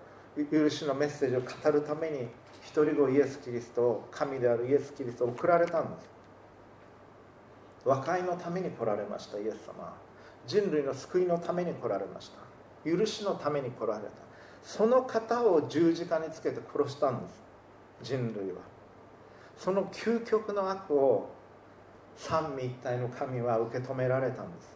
[0.51, 2.27] 許しのメッセージを語るために
[2.61, 6.09] 一人子イエス・キリストを神であるイエス・キリストを送られたんです。
[7.85, 9.93] 和解のために来られましたイエス様
[10.47, 12.89] 人類の救いのために来られました。
[12.89, 14.09] 許しのために来られた。
[14.63, 17.43] その方を十字架につけて殺したんです。
[18.03, 18.57] 人類は。
[19.57, 21.29] その究極の悪を
[22.15, 24.74] 三位一体の神は受け止められたんです。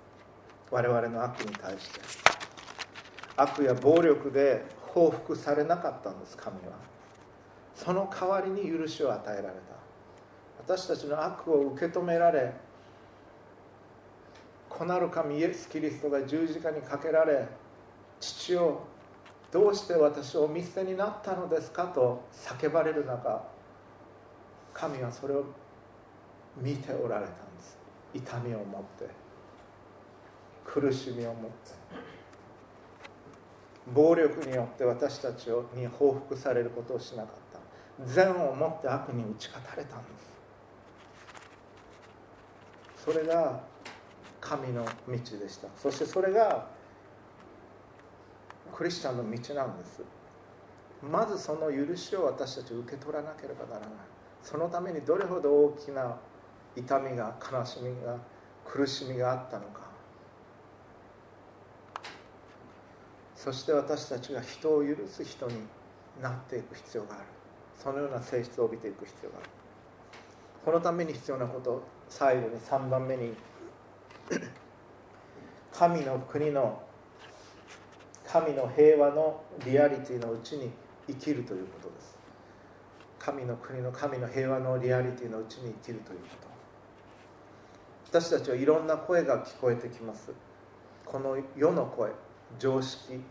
[0.71, 2.01] 我々の悪に対して。
[3.37, 6.73] 悪や暴力で報復されなかったんです神は。
[7.75, 9.79] その代わりに許しを与えられた。
[10.59, 12.53] 私たちの悪を受け止められ
[14.69, 17.47] 子なる神イエス・キリストが十字架にかけられ
[18.19, 18.83] 父を
[19.51, 23.43] どうして私をお見捨てになったのですかと叫ばれる中
[24.73, 25.45] 神はそれを
[26.61, 27.77] 見ておられたんです。
[28.13, 29.28] 痛みを持って。
[30.71, 31.79] 苦しみを持って
[33.93, 37.39] 暴力によって私たちに報復されることをしなかった。
[38.05, 40.05] 善をもって悪に打ち勝たれたんで
[42.97, 43.03] す。
[43.03, 43.61] それが
[44.39, 45.67] 神の道でした。
[45.75, 46.67] そしてそれが
[48.73, 50.03] クリスチャンの道なんです。
[51.01, 53.89] まずその許しを私たち受け取らなければならない。
[54.43, 56.15] そのためにどれほど大きな
[56.75, 58.17] 痛みが悲しみが
[58.65, 59.88] 苦しみがあったのか。
[63.39, 65.53] そして私たちが人を許す人に
[66.21, 67.23] なっていく必要がある。
[67.81, 69.49] そのような性質を帯びていく必要がある。
[70.65, 73.33] このために必要なこと最後に3番目に
[75.71, 76.83] 神の国の
[78.27, 80.69] 神の平和のリアリティのうちに
[81.07, 82.17] 生きるということです。
[83.19, 86.25] 神の国の神の平和のリアリティのうちに生きるというこ
[88.11, 88.19] と。
[88.19, 90.33] 私たちはいろんな声が聞こえてきます。
[91.05, 92.11] この世の声。
[92.57, 93.21] 常識。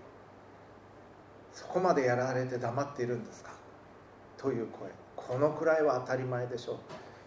[1.52, 3.50] そこまでやられて黙っているんですか？
[4.36, 4.90] という声。
[5.16, 6.78] このくらいは当たり前でしょ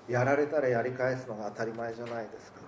[0.10, 0.12] う。
[0.12, 2.62] やられたらやり返すのが当たり前じゃないですか。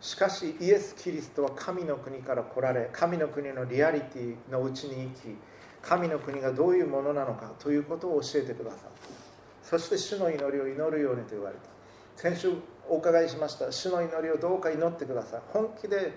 [0.00, 5.36] しかしイエス・キリストは神の国から来られ神の国のリアリティのうちに生き
[5.82, 8.88] 神の国がどういうものなのかということを教えてくださった。
[9.62, 11.62] そして主の祈りを祈るようにと言われた。
[12.14, 12.52] 先週
[12.88, 13.72] お伺いしました。
[13.72, 15.40] 主の祈りをどうか祈ってください。
[15.52, 16.12] 本気で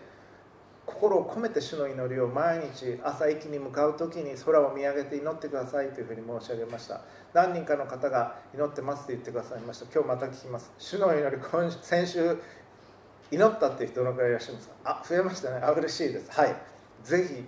[0.89, 7.01] 心を込めて主の祈りを毎日朝駅に向かう時に空を見上げて祈ってくださいというふうに申し上げました。
[7.31, 9.85] 何人かの方が祈ってますと言ってくださいました。
[9.93, 10.71] 今日また聞きます。
[10.79, 12.37] 主の祈り今先週
[13.29, 14.73] 祈ったっていう人どのくらいいらっしゃいますか？
[14.83, 15.61] あ増えましたね。
[15.61, 16.31] あ嬉しいです。
[16.31, 16.55] はい。
[17.03, 17.45] ぜ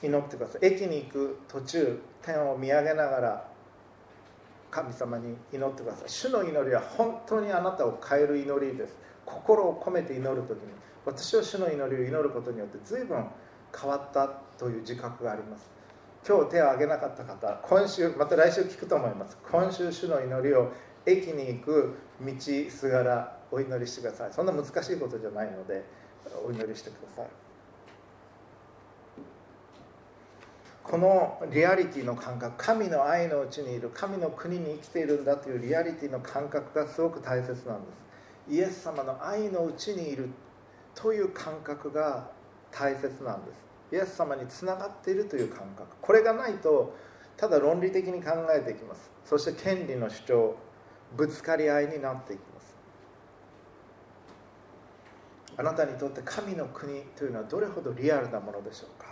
[0.00, 0.66] ひ祈ってください。
[0.66, 3.48] 駅に行く途中天を見上げながら
[4.70, 6.08] 神様に祈ってください。
[6.08, 8.96] 主の祈りは本当にあなたを変える祈りです。
[9.26, 10.56] 心を込めて祈る時に。
[11.04, 13.24] 私は主の祈りを祈ることによって随分
[13.78, 14.28] 変わった
[14.58, 15.70] という自覚があります。
[16.26, 19.38] 今日手を挙げなかった方今週また来週聞くと思います。
[19.50, 20.70] 今週主の祈りを
[21.06, 22.32] 駅に行く道
[22.70, 24.32] すがらお祈りしてください。
[24.32, 25.84] そんな難しいことじゃないので
[26.46, 27.26] お祈りしてください。
[30.82, 38.00] このリアリティの感覚神の愛のうちにいる神の国に生きているんだというリアリティの感覚がすごく大切なんです。
[38.50, 40.28] イエス様の愛のうちにいる。
[40.94, 42.30] という感覚が
[42.70, 43.64] 大切なんです。
[43.92, 45.88] イエス様につながっているという感覚。
[46.00, 46.94] これがないと
[47.36, 49.10] ただ論理的に考えていきます。
[49.24, 50.56] そして権利の主張
[51.16, 52.76] ぶつかり合いになっていきます。
[55.56, 59.10] あなたにとって神の国というのはどれほどリアルなものでしょうか。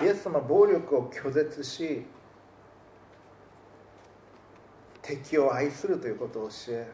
[0.00, 2.04] イエス様は暴力を拒絶し
[5.02, 6.88] 敵を愛するということを教え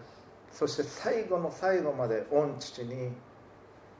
[0.52, 3.10] そして最後の最後まで御父に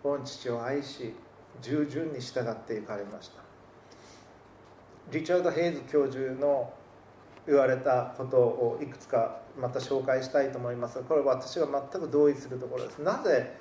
[0.04, 1.14] 御父を愛し
[1.62, 3.42] 従順に従っていかれました。
[5.10, 6.72] リチャード・ヘイズ教授の
[7.46, 10.98] 言われたことをいくつかまた紹介したいと思います。
[10.98, 12.98] がこれは私が全く同意するところです。
[12.98, 13.56] なぜ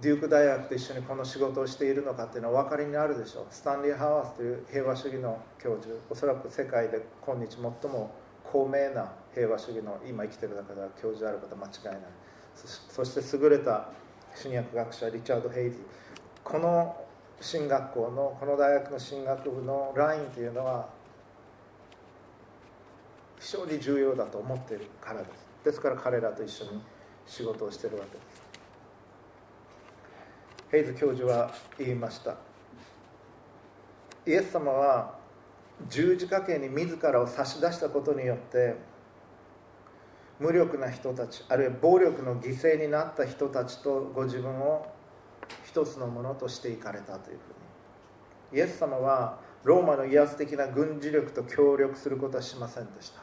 [0.00, 3.46] デューク大学と一緒にこの仕事をしているのかっていうのはお分かりになるでしょう。
[3.50, 5.94] スタンリー・ハワースという平和主義の教授。
[6.10, 8.14] おそらく世界で今日最も
[8.44, 12.00] 高名な平和主義の今生きてる中では教授であること間違いない。
[12.54, 13.88] そして優れた
[14.34, 15.78] 新薬学者リチャード・ヘイズ
[16.42, 16.96] この
[17.40, 20.88] 進学校のこの大学の進学部のラインというのは
[23.40, 25.46] 非常に重要だと思っているからです。
[25.64, 26.82] ですから彼らと一緒に
[27.26, 28.42] 仕事をしているわけです。
[30.70, 32.36] ヘイズ教授は言いました。
[34.24, 35.18] イエス様は
[35.88, 38.76] 十字架刑に自らを差し出したことによって
[40.40, 44.86] 無力な人たちあるいは暴力の犠牲になった人たちとご自分を
[45.64, 48.60] 一つのものとしていかれたというふうに。
[48.60, 53.20] イエス様はローマの威圧的な軍事力と協力することはしませんでした。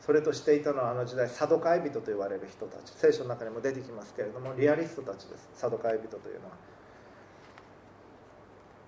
[0.00, 2.92] それとしていたのはあの時代サドカイ人と言われる人たち。
[2.94, 5.48] 聖書の中にも出てきますけれどもリアリストたちです。
[5.54, 6.52] サドカイ人というのは。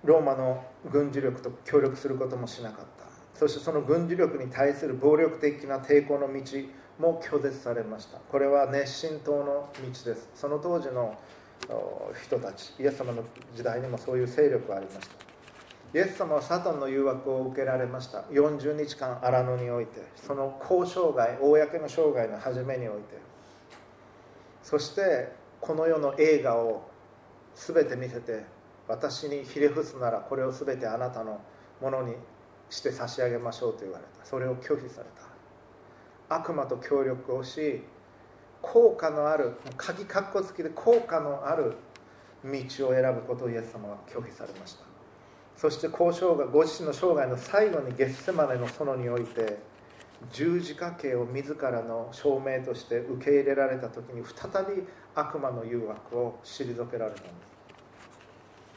[0.03, 3.07] ローマの軍事力と協力することもしなかった。
[3.37, 6.41] そしてその軍事力に対する暴力的な抵抗の道
[6.99, 8.17] も拒絶されました。
[8.17, 10.29] これは熱心党の道です。
[10.35, 11.15] その当時の
[12.25, 13.23] 人たちイエス様の
[13.55, 15.15] 時代にもそういう勢力がありました。
[15.93, 18.21] イエス様はサタンの誘惑を受けられました。
[18.31, 23.17] 40日間荒野においてその公生涯公の生涯の初めにおいて。
[24.63, 25.31] そして
[25.61, 26.89] この世の映画を
[27.55, 28.43] 全て見せて
[28.87, 31.39] 私にひれ伏すならこれを全てあなたの
[31.81, 32.15] ものに
[32.69, 34.25] して差し上げましょうと言われた。
[34.25, 35.36] それを拒否された。
[36.29, 37.81] 悪魔と協力をし
[38.61, 41.75] 効果のある鍵かっこつきで効果のある
[42.43, 44.85] 道を選ぶことをイエス様は拒否されました。
[45.55, 49.57] そして交渉がご自身の生涯の最後にゲッセマネの園において
[50.31, 54.83] 十字架刑を自らの証明として受け入れられた時に再び
[55.15, 57.29] 悪魔の誘惑を退けられたんで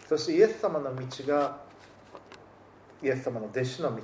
[0.04, 0.08] す。
[0.08, 1.58] そしてイエス様の道が
[3.02, 4.02] イエス様の弟子の道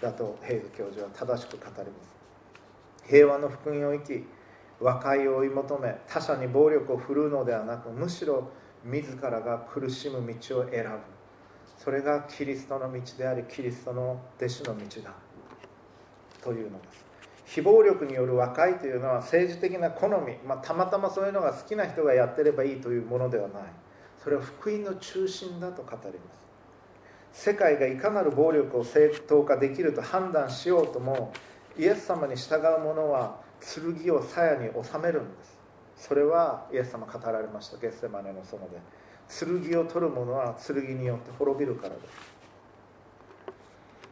[0.00, 2.17] だとヘイズ教授は正しく語ります。
[3.08, 4.24] 平和の福音を生き
[4.80, 8.50] 和解を追い求め他者に暴力を振るうのではなくむしろ
[8.84, 10.90] 自らが苦しむ道を選ぶ。
[11.76, 15.12] それがキリストの道でありキリストの弟子の道だ。
[16.42, 17.04] というのです。
[17.44, 23.62] 非暴力による和解というのは政治的な好み、まあ、たまたまそういうのが好きな人がやってればいいというものではない。
[24.22, 26.48] それは福音の中心だと語ります。
[27.32, 31.32] 世界がいかなる暴力を正当化できると判断しようとも
[31.78, 35.56] イエス様に従う者は剣を鞘に収めるんです。
[35.96, 37.78] それはイエス様語られました。
[37.78, 38.80] ゲッセマネの園で。
[39.28, 42.38] 剣を取る者は剣によって滅びるからです。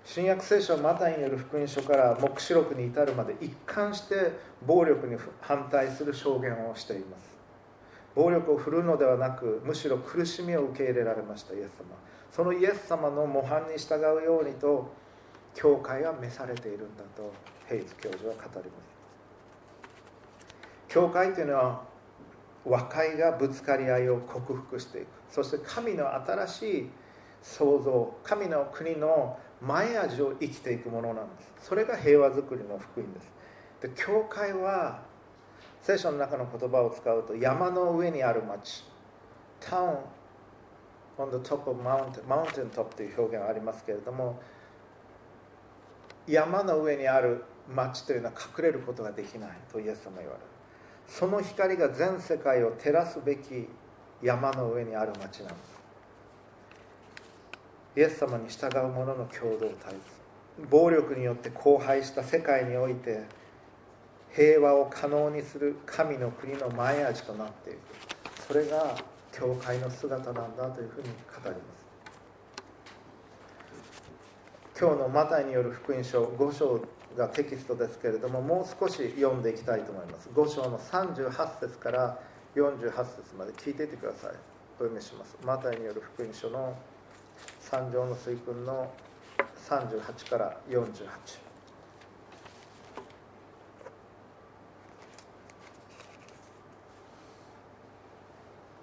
[0.04, 4.32] 新約聖書マタイによる福音書から黙示録に至るまで一貫して
[4.64, 7.36] 暴力に反対する証言をしています。
[8.14, 11.96] 暴力を振るうのではなくむしろ苦しみを受け入れられましたイエス様。
[12.30, 14.90] そのイエス様の模範に従うようにと
[15.56, 17.32] 教会は召されているんだと
[17.66, 18.96] ヘイズ教授は語ります。
[20.86, 21.82] 教会というのは
[22.66, 25.06] 和解がぶつかり合いを克服していく。
[25.30, 26.90] そして神の新しい
[27.42, 31.68] 創造神の国の前味を生きていくものなんです。
[31.68, 33.32] それが平和づくりの福音です。
[33.80, 35.02] で教会は
[35.80, 38.84] 聖書の中の言葉を使うと山の上にある町。
[39.58, 40.00] Town
[41.16, 44.38] on the top of mountain mountain top という表現がありますけれども
[46.26, 50.56] 山の上にある町というのは隠れることができないとイエス様言われる。
[51.08, 53.68] その光が全世界を照らすべき
[54.22, 55.76] 山の上にある町なんです
[57.96, 59.94] イエス様に従う者の共同体
[60.70, 63.24] 暴力によって荒廃した世界において
[64.34, 67.78] 平和を可能にする神の国の前味となっていく
[68.46, 68.96] それが
[69.32, 71.12] 教会の姿なんだというふうに語
[71.44, 71.75] ります。
[74.78, 76.84] 今日のマタイによる福音書5章
[77.16, 80.28] がテキストですけれどももう少し読んでいきたいと思います。
[80.34, 82.20] 5章の38節から
[82.54, 84.32] 48節まで聞いていてください。
[84.78, 85.34] お読みします。
[85.42, 86.76] マタイによる福音書の
[87.58, 88.92] 三条の水訓の
[89.66, 90.84] 38から48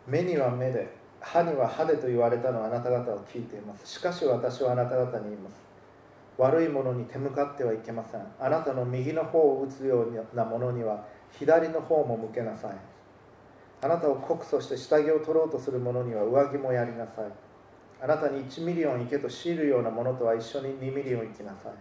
[0.07, 3.87] 目には目で歯には歯でと言われたのはあなた方は聞いています。
[3.87, 5.62] しかし私はあなた方に言います。
[6.37, 8.21] 悪いものに手向かってはいけません。
[8.39, 12.71] あなたの右の方を打つようなものには左の方も向けなさい。
[13.81, 17.25] あなたを告訴して下着を取ろうとする者には上着もやりなさい。
[18.01, 21.73] あなたに1ミリオン行けと強いるようなものとは一緒に2ミリオン行きなさい。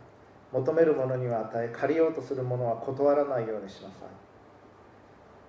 [0.52, 3.90] 求める者には与え借りようとする者は断らないようにしなさい。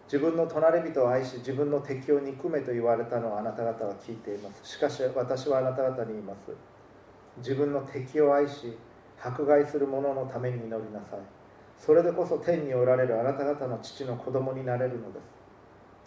[0.06, 4.62] 自分の隣人を愛し自分の敵を憎めと言われたのをあなた方は聞いています。
[4.64, 6.52] しかし私はあなた方に言います。
[7.38, 8.78] 自分の敵を愛し
[9.24, 11.20] 迫害する者のために祈りなさい。
[11.78, 15.44] それでこそ天におられるあなた方の父の子供になれるのです。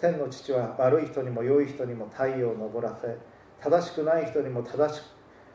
[0.00, 3.16] 天の父は悪い人にも良い人にも太陽を昇らせ
[3.62, 5.00] 正しくない人にも正し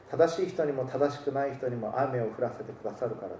[0.09, 3.39] 正しい人にも正しくない人にも雨を降らせてくださるからです。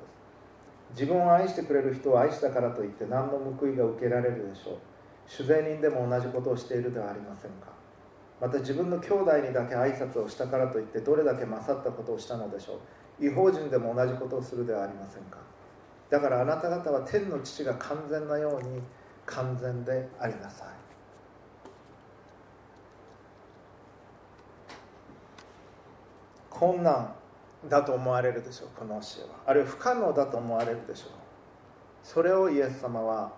[1.01, 4.78] 自分を愛してくれる人を愛したからといって何の報いが受けられるでしょう。
[5.28, 7.72] 主税人でも同じことをしているではありませんか。
[8.39, 12.80] また自分の兄弟にだけ挨拶をしたからといってどれだけ勝ったことをしたのでしょう。
[13.22, 15.38] 違法人でも同じことをするではありませんか？
[16.09, 18.82] だからあなた方は天の父が完全なように
[19.26, 20.67] 完全でありなさい。
[26.49, 27.13] 困難
[27.69, 29.36] だと思われるでしょうこの教えは。
[29.45, 31.09] あるいは不可能だと思われるでしょう。
[32.03, 33.32] それをイエス様は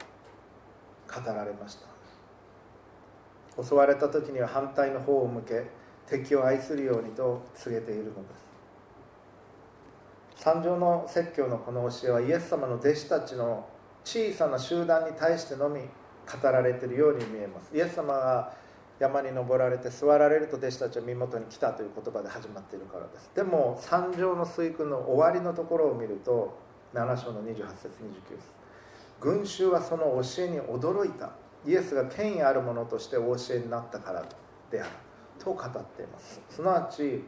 [1.07, 1.77] 語られまし
[3.55, 3.63] た。
[3.63, 5.67] 襲われた時には反対の方を向け
[6.07, 8.42] 敵を愛するようにと告げているのです。
[10.43, 13.65] 三条の説教のこの教えはイエス様の弟子たちの
[14.03, 15.87] 小さな集団に対してのみ語
[16.51, 17.73] られているように見えます。
[17.73, 18.51] イエス様が
[18.99, 23.31] 山に登られて座られると弟子たちは身元に来たという言葉で始まっているからです。
[23.33, 26.59] でも三条の水訓の終わりのところを見ると
[26.93, 28.41] 7章の28節29節。
[29.21, 31.31] 群衆はその教えに驚いた。
[31.65, 34.25] イエスが権威あるものとしてお教えになったから
[34.69, 34.89] である。
[35.39, 36.41] と語っています。
[36.49, 37.23] すなわち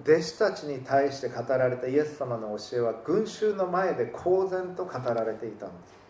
[0.00, 6.02] 弟子たちに対して語られたイエス様の教えは群衆の前で公然と語られていたんです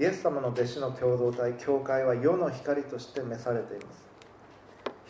[0.00, 4.08] イエス様の弟子の共同体教会は世の光として召されています。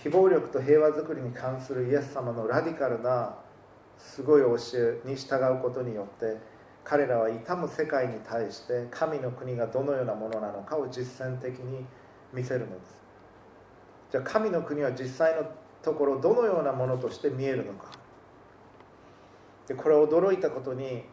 [0.03, 3.36] 非暴力と平和づくりに関するイエス様のラディカルな
[3.99, 4.57] すごい教
[5.05, 6.38] えに従うことによって
[6.82, 11.86] 彼らは痛む世界に対して神の国がどのようなものなのかを実践的に
[12.32, 13.01] 見せるのです。
[14.11, 15.49] じゃあ神の国は実際の
[15.82, 17.90] ところどのようなものとして見えるのか。
[19.66, 21.04] でこれ驚いたことに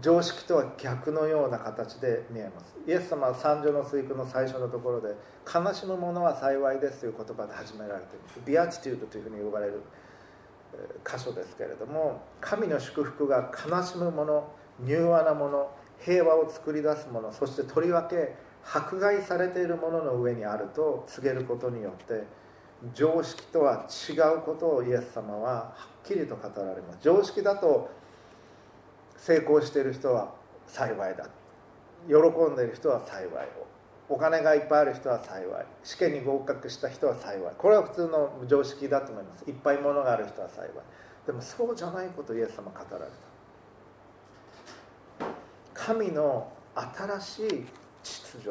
[0.00, 2.76] 常識とは逆のような形で見えます。
[2.86, 5.14] イエス様は三女の水句の最初のところで
[5.52, 8.40] 悲しむ者は幸いですという言葉で始められています。
[8.44, 9.82] ビアチテュードというふうに呼ばれる
[11.04, 14.52] 箇所ですけれども神の祝福が悲しむ者
[14.84, 15.70] 柔和なもの
[16.00, 18.34] 平和を作り出すものそしてとりわけ
[18.64, 22.24] 迫害されているものの上にあると告げることによって
[22.94, 26.98] 常識とは違うことをイエス様ははっきりと語られます。
[27.00, 27.90] 常識だと
[29.16, 30.34] 成功している人は
[30.66, 31.28] 幸いだ。
[32.06, 32.14] 喜
[32.52, 33.48] んでいる人は幸い
[34.08, 35.66] お金がいっぱいある人は幸い。
[35.82, 37.54] 試験に合格した人は幸い。
[37.58, 39.44] これは普通の常識だと思います。
[39.48, 40.68] いっぱい物がある人は幸い。
[41.26, 43.10] でもそうじゃないことをイエス様語られた。
[45.74, 47.66] 神の新しい
[48.02, 48.50] 秩序。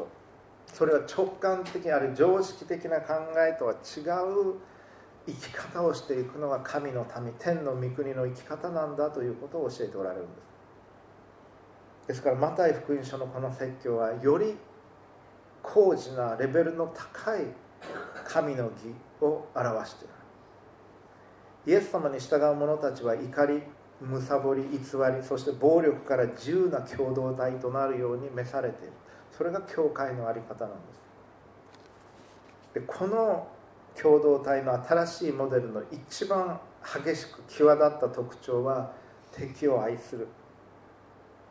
[0.75, 4.55] それは直感的ある常識的な考えとは違う
[5.25, 12.07] 生き方をしていくのが神の民天の御国の生き方なんだということを教えておられるんです。
[12.09, 14.57] ですからマタイ福音書のこの説教はより
[15.63, 17.45] 高次なレベルの高い
[18.27, 20.13] 神の義を表している
[21.67, 23.63] イエス様に従う者たちは怒り
[24.01, 29.04] むさぼり偽りそして暴力から自由な共同体となるように召されている。
[29.37, 31.05] それが教会の在り方なんです。
[32.75, 33.47] でこの
[33.99, 38.91] 共同体の新しいモデルの一番激しく際立った特徴は
[39.31, 40.27] 敵を愛する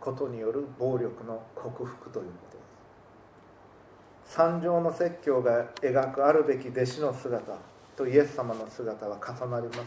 [0.00, 2.62] ことによる暴力の克服ということで
[4.26, 4.34] す。
[4.34, 7.58] 三条の説教が描くあるべき弟子の姿
[7.96, 9.80] とイエス様の姿は重なります。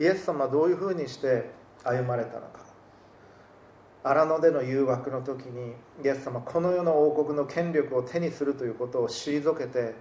[0.00, 1.50] イエス様はどういうふうにして
[1.84, 2.63] 歩まれたのか。
[4.06, 5.72] 荒野での誘惑の時に
[6.04, 9.94] イエス様この世の王国の権力を手にするということを退けて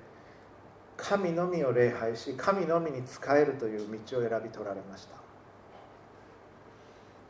[0.97, 5.16] 神のみを礼拝し神のみに仕えるという道を選び取られました。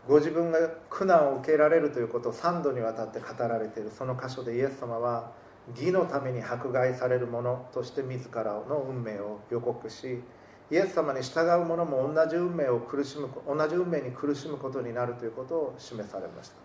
[0.08, 0.60] ご自分が
[0.90, 5.32] 苦難を受けられるということを3度にわたって語られているその箇所でイエス様は
[5.80, 10.22] 義のために迫害される者として自らの運命を予告し
[10.72, 16.56] イエス様に従う者も同じ運命を苦しむ同じ運命に苦しむことになるということを示されました。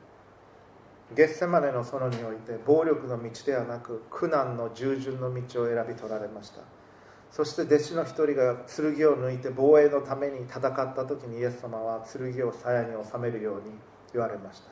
[1.14, 6.60] ゲッセマネの園において暴力の道ではなく苦難の従順の道を選び取られました。
[7.30, 13.72] そして弟子の一人が剣を抜いて防衛のために戦った時にイエス様は剣を鞘に収めるように
[14.12, 14.70] 言われました。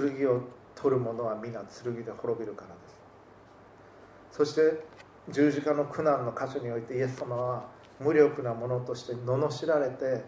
[0.00, 0.42] 剣を
[0.74, 4.38] 取る者は皆剣で滅びるからです。
[4.38, 4.84] そして
[5.28, 7.64] 十字架の苦難の箇所においてイエス様は
[8.02, 10.24] 無力なものとして罵られて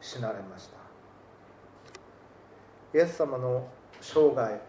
[0.00, 0.76] 死なれました。
[2.94, 3.68] イエス様の
[4.00, 4.60] 生涯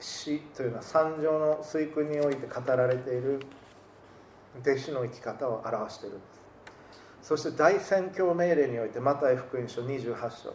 [0.00, 3.40] 死というのは三条の水訓において語られている
[4.60, 6.26] 弟子の生き方を表しているんで
[7.22, 7.28] す。
[7.28, 10.54] そして大宣教命令においてマタイ福音書28章。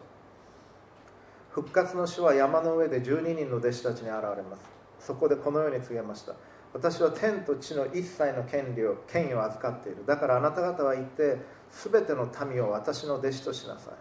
[1.50, 4.64] 復活の主は山の上で12人の弟子たちに現れます。
[5.00, 6.36] そこでこのように告げました。
[6.74, 10.06] 私は天と地の一切の権利を権威を預かっている。
[10.06, 11.38] だからあなた方は言って
[11.72, 13.94] 全ての民を私の弟子としなさい。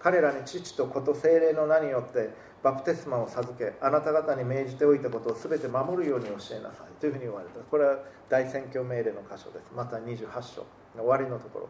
[0.00, 2.30] 彼らに父と子と精霊の名によって
[2.62, 7.00] バプテスマを授けあなた方に命じておいたことを全て守るように教えなさい。
[7.00, 7.58] というふうに言われた。
[7.58, 7.98] これは
[8.28, 9.72] 大宣教命令の箇所です。
[9.74, 10.60] また28章
[10.96, 11.68] の終わりのところ。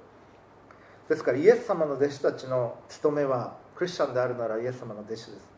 [1.08, 5.52] ですからイエス様の弟子たちの務めはクリスチャンであるならイエス様の弟子です。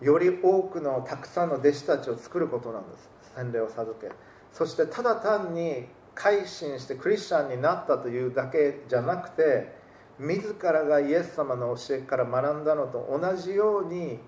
[0.00, 3.15] より多くのたくさんの弟子たちを作ることなんです。
[3.36, 4.10] 洗礼を授け
[4.52, 9.76] そしてただ単に改心してクリスチャンになったというだけじゃなくて
[10.18, 14.18] 自らがイエス様の教えから学んだのと同じように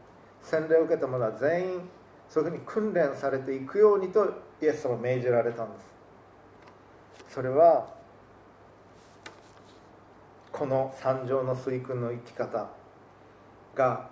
[0.43, 1.81] 洗礼を受けた者は全員
[2.29, 4.27] そういうふうに訓練されていくようにと
[4.61, 5.87] イエス様は命じられたんです。
[7.31, 7.89] それは
[10.53, 12.69] この三条の水訓の生き方
[13.75, 14.11] が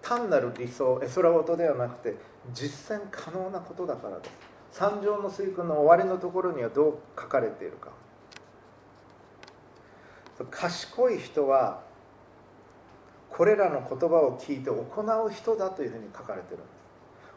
[0.00, 2.16] 単なる理想絵空事ではなくて
[2.52, 4.30] 実践可能なことだからです。
[4.72, 7.90] 三条の水訓の終わりのところにはどう書かれているか。
[10.50, 11.82] 賢い人は
[13.30, 16.76] これらの言葉を聞いて行う人だというふうに書かれてるんです。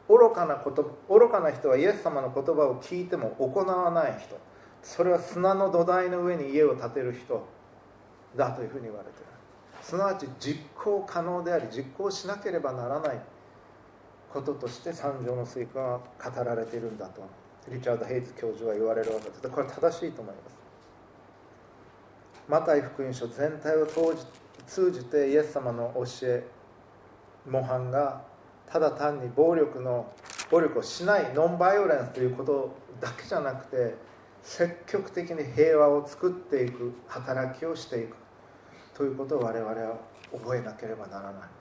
[0.10, 4.38] 愚かなこと愚かな人はイエス様の言葉を聞いても行わない人。
[4.82, 7.46] それは砂の土台の上に家を建てる人
[8.36, 9.26] だというふうに言われてる。
[9.82, 13.22] すなわち実行可能であり実行しなければならない。
[14.32, 17.22] こととして三条の水管は語られているんだと
[17.70, 19.42] リチャード・ヘイズ教授は言われるわけです。
[19.50, 20.58] これ正しいと思います。
[22.48, 26.48] マタイ福音書全体を通じてイエス様の教え
[27.48, 28.24] 模範が
[28.68, 30.12] ただ単に暴力の
[30.50, 33.96] 暴力をしないノンバイオレンスということだけじゃなくて
[34.42, 38.16] 積極的に平和を作っていく働きをしていく
[38.96, 39.98] ということを我々は
[40.32, 41.59] 覚えなければならない。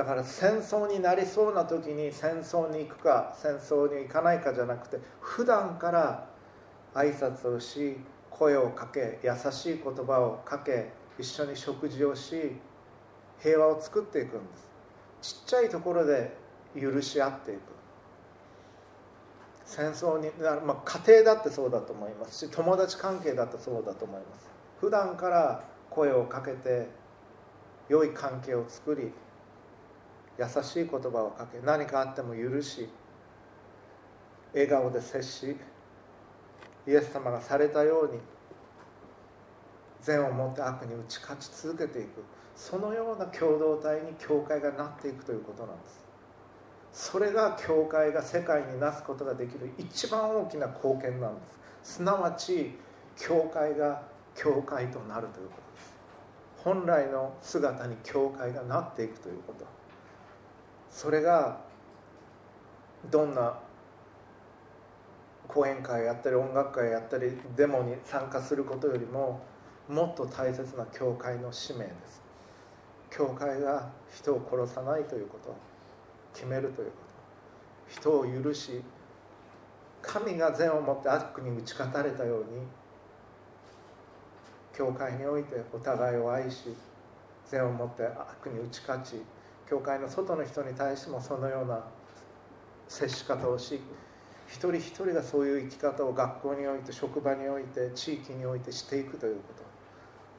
[0.00, 6.26] だから戦争になりそうな時に戦争に行くか戦争に行かないかじゃなくて普段から
[6.94, 7.98] 挨拶をし
[8.30, 10.88] 声をかけ優しい言葉をかけ
[11.18, 12.56] 一緒に食事をし
[13.42, 14.56] 平和を作っていくんで
[15.20, 15.34] す。
[15.34, 16.34] ちっちゃいところで
[16.80, 17.60] 許し合っていく。
[19.66, 20.30] 戦争に、
[20.64, 22.46] まあ、家庭だってそうだと思います。
[22.46, 24.48] し友達関係だってそうだと思います。
[24.80, 26.88] 普段から声をかけて
[27.90, 29.12] 良い関係を作り
[30.40, 32.88] 優しい言葉をかけ何かあっても許し
[34.54, 35.56] 笑顔で接し
[36.86, 38.18] イエス様がされたように
[40.00, 42.24] 善をもって悪に打ち勝ち続けていく。
[42.56, 46.04] そのような共同体に教会がなっていくということなんです。
[46.92, 51.40] それが教会が世界になすことができる一番大きな貢献なんで
[51.82, 51.94] す。
[51.94, 52.78] すなわち
[53.16, 54.02] 教会が
[54.34, 55.94] 教会となるということです。
[56.58, 59.79] 本来の姿に教会がなっていくということ。
[60.90, 61.60] それが
[63.10, 63.58] どんな
[65.48, 69.40] 講演会やったり音楽会やったりデモに参加することよりも
[69.88, 72.22] もっと大切な教会の使命です。
[73.10, 75.56] 教会が人を殺さないということ
[76.32, 77.10] 決めるということ。
[78.00, 78.82] 人を許し
[80.00, 82.46] 神が善をもって悪に打ち勝たれたように
[84.72, 86.74] 教会においてお互いを愛し
[87.46, 89.22] 善をもって悪に打ち勝ち
[89.70, 91.84] 教会の外の人に対してもそのような
[92.88, 93.80] 接し方をし
[94.48, 99.62] 一人一人がそういう生き方を学校において職場において地域においてしていくということ。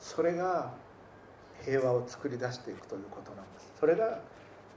[0.02, 0.74] それが
[1.64, 3.72] 平和を作り出していくということなんです。
[3.80, 4.20] それが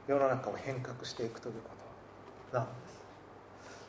[0.07, 1.71] 世の中を変革していくというこ
[2.51, 2.71] となんで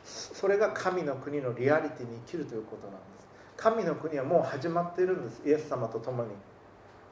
[0.04, 0.32] す。
[0.34, 3.28] それが神の国のリアリティに生きるということなんです。
[3.56, 5.42] 神の国はもう始まっているんです。
[5.46, 6.30] イエス様と共に。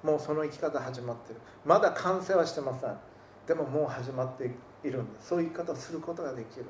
[0.03, 1.41] もうその生き方始まってる。
[1.65, 2.99] まだ完成はしてません。
[3.47, 4.51] でももう始まって
[4.83, 6.67] いるんでそういう生き方をすることができる。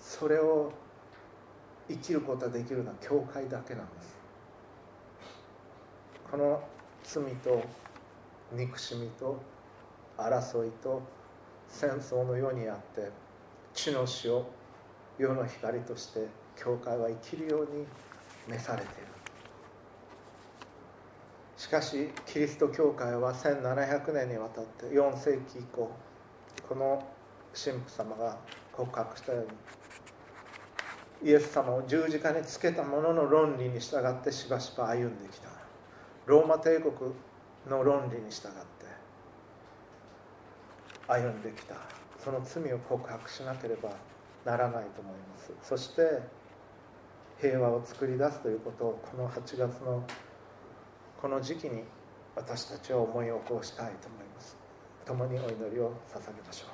[0.00, 0.72] それを
[1.88, 4.16] 生きることができるのは教会だけなんです。
[6.30, 6.62] この
[7.02, 7.62] 罪と
[8.52, 9.40] 憎しみと
[10.16, 11.02] 争いと
[11.68, 13.10] 戦争の世にあって
[13.74, 14.46] 地の死を
[15.18, 16.26] 世の光として
[16.56, 17.86] 教会は生きるように
[18.48, 19.07] 召されている。
[21.58, 25.90] しかしキリスト教会は1700年にわたって4世紀以降
[26.68, 27.04] この
[27.52, 28.38] 神父様が
[28.72, 35.48] 告白したようにイエス様を十字架につけた者の論理に従ってしばしば歩んできた。
[36.26, 36.92] ローマ帝国
[37.68, 38.86] の論理に従って
[41.08, 41.74] 歩んできた。
[42.22, 43.90] その罪を告白しなければ
[44.44, 45.52] ならないと思います。
[45.60, 46.22] そして
[47.40, 50.04] 平和を作り出すということをこの8月の
[51.20, 51.82] この時期に
[52.36, 54.56] 私たちは思い起こしたいと思います。
[55.04, 56.68] 共にお祈りを捧げましょう。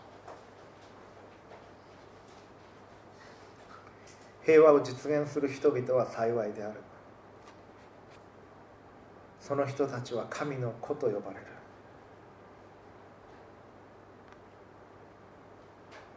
[4.45, 6.75] 平和を実現する人々は幸いである。
[9.41, 11.47] その人たちは神の子と呼ばれる。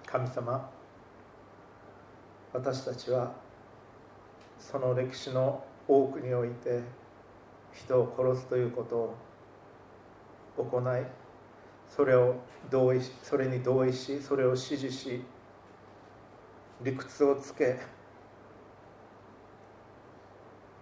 [0.06, 0.70] 神様
[2.54, 3.32] 私たちは
[4.60, 6.82] その歴史の多くにおいて
[7.84, 9.16] 人を殺すということを
[10.58, 11.04] 行い
[11.88, 12.36] それを
[12.70, 15.22] 同意それに同意しそれを支持し
[16.84, 17.80] 理屈をつけ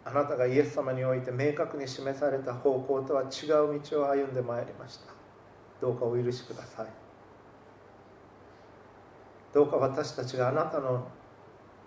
[0.04, 5.14] あなたがイエス様において明確に示された方向とは違う道を歩んでまいりました。
[5.82, 6.88] どうかお許しください。
[9.52, 11.08] どうか私たちがあなたの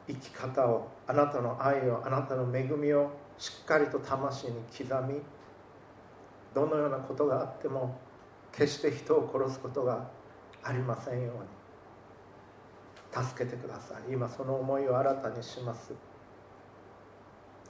[0.08, 5.20] 生き方をあなたの愛をあなたの恵みをしっかりと魂に刻み
[6.54, 7.96] どのようなことがあっても
[8.52, 10.08] 決して人を殺すことが
[10.62, 11.32] ありませんよ
[13.14, 14.12] うに助けてください。
[14.12, 15.94] 今その思いを新たにします。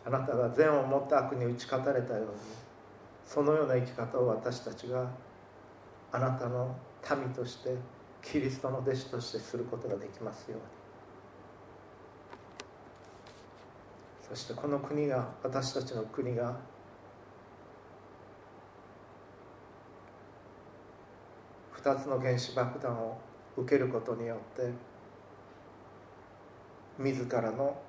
[0.05, 2.29] あなたが善を持った悪に打ち勝たれたように
[3.27, 5.07] そのような生き方を私たちが
[6.12, 6.75] あなたの
[7.11, 7.77] 民として
[8.23, 10.78] キリストの弟子としてすることができますように。
[14.29, 16.57] そしてこの国が私たちの国が
[21.83, 23.18] 2つの原子爆弾を
[23.57, 24.70] 受けることによって
[26.99, 27.81] 自らの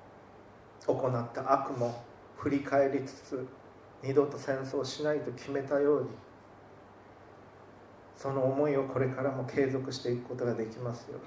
[0.86, 2.02] 行った悪も
[2.38, 3.46] 振り返りつつ
[4.02, 6.08] 二度と戦争しないと決めたように
[8.16, 11.18] その思いをこれからも継続していくことができますよ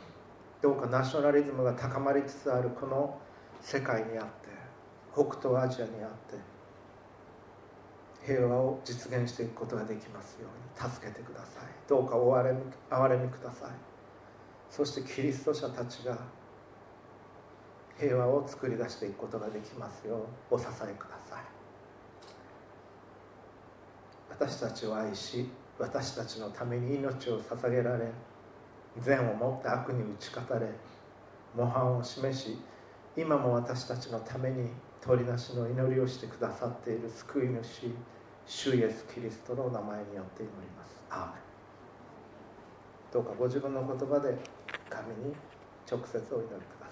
[0.62, 3.20] どうかナショナリズムが高まりつつあるこの
[3.62, 4.53] 世界にあって
[5.14, 6.38] 北東アジアにあって
[8.26, 11.64] 平和を実現していくことができますように助けてください。
[11.88, 12.60] どうかお憐れみ
[12.90, 13.70] 憐れみください。
[14.70, 16.18] そしてキリスト者たちが
[18.00, 21.44] 平和を作り出していくことができますようお支えください。
[24.30, 25.48] 私たちを愛し
[25.78, 28.08] 私たちのために命を捧げられ
[29.00, 30.68] 善をもって悪に打ち勝たれ
[31.56, 32.58] 模範を示し
[33.16, 34.70] 今も私たちのために
[35.06, 37.92] 取りなしの祈りをしてくださっている救い主
[38.46, 41.02] 主イエス・キリストの名前によって祈ります。
[41.10, 41.34] ア
[43.12, 44.36] どうかご自分の言葉で
[44.90, 45.36] 神に
[45.90, 46.83] 直接お祈りください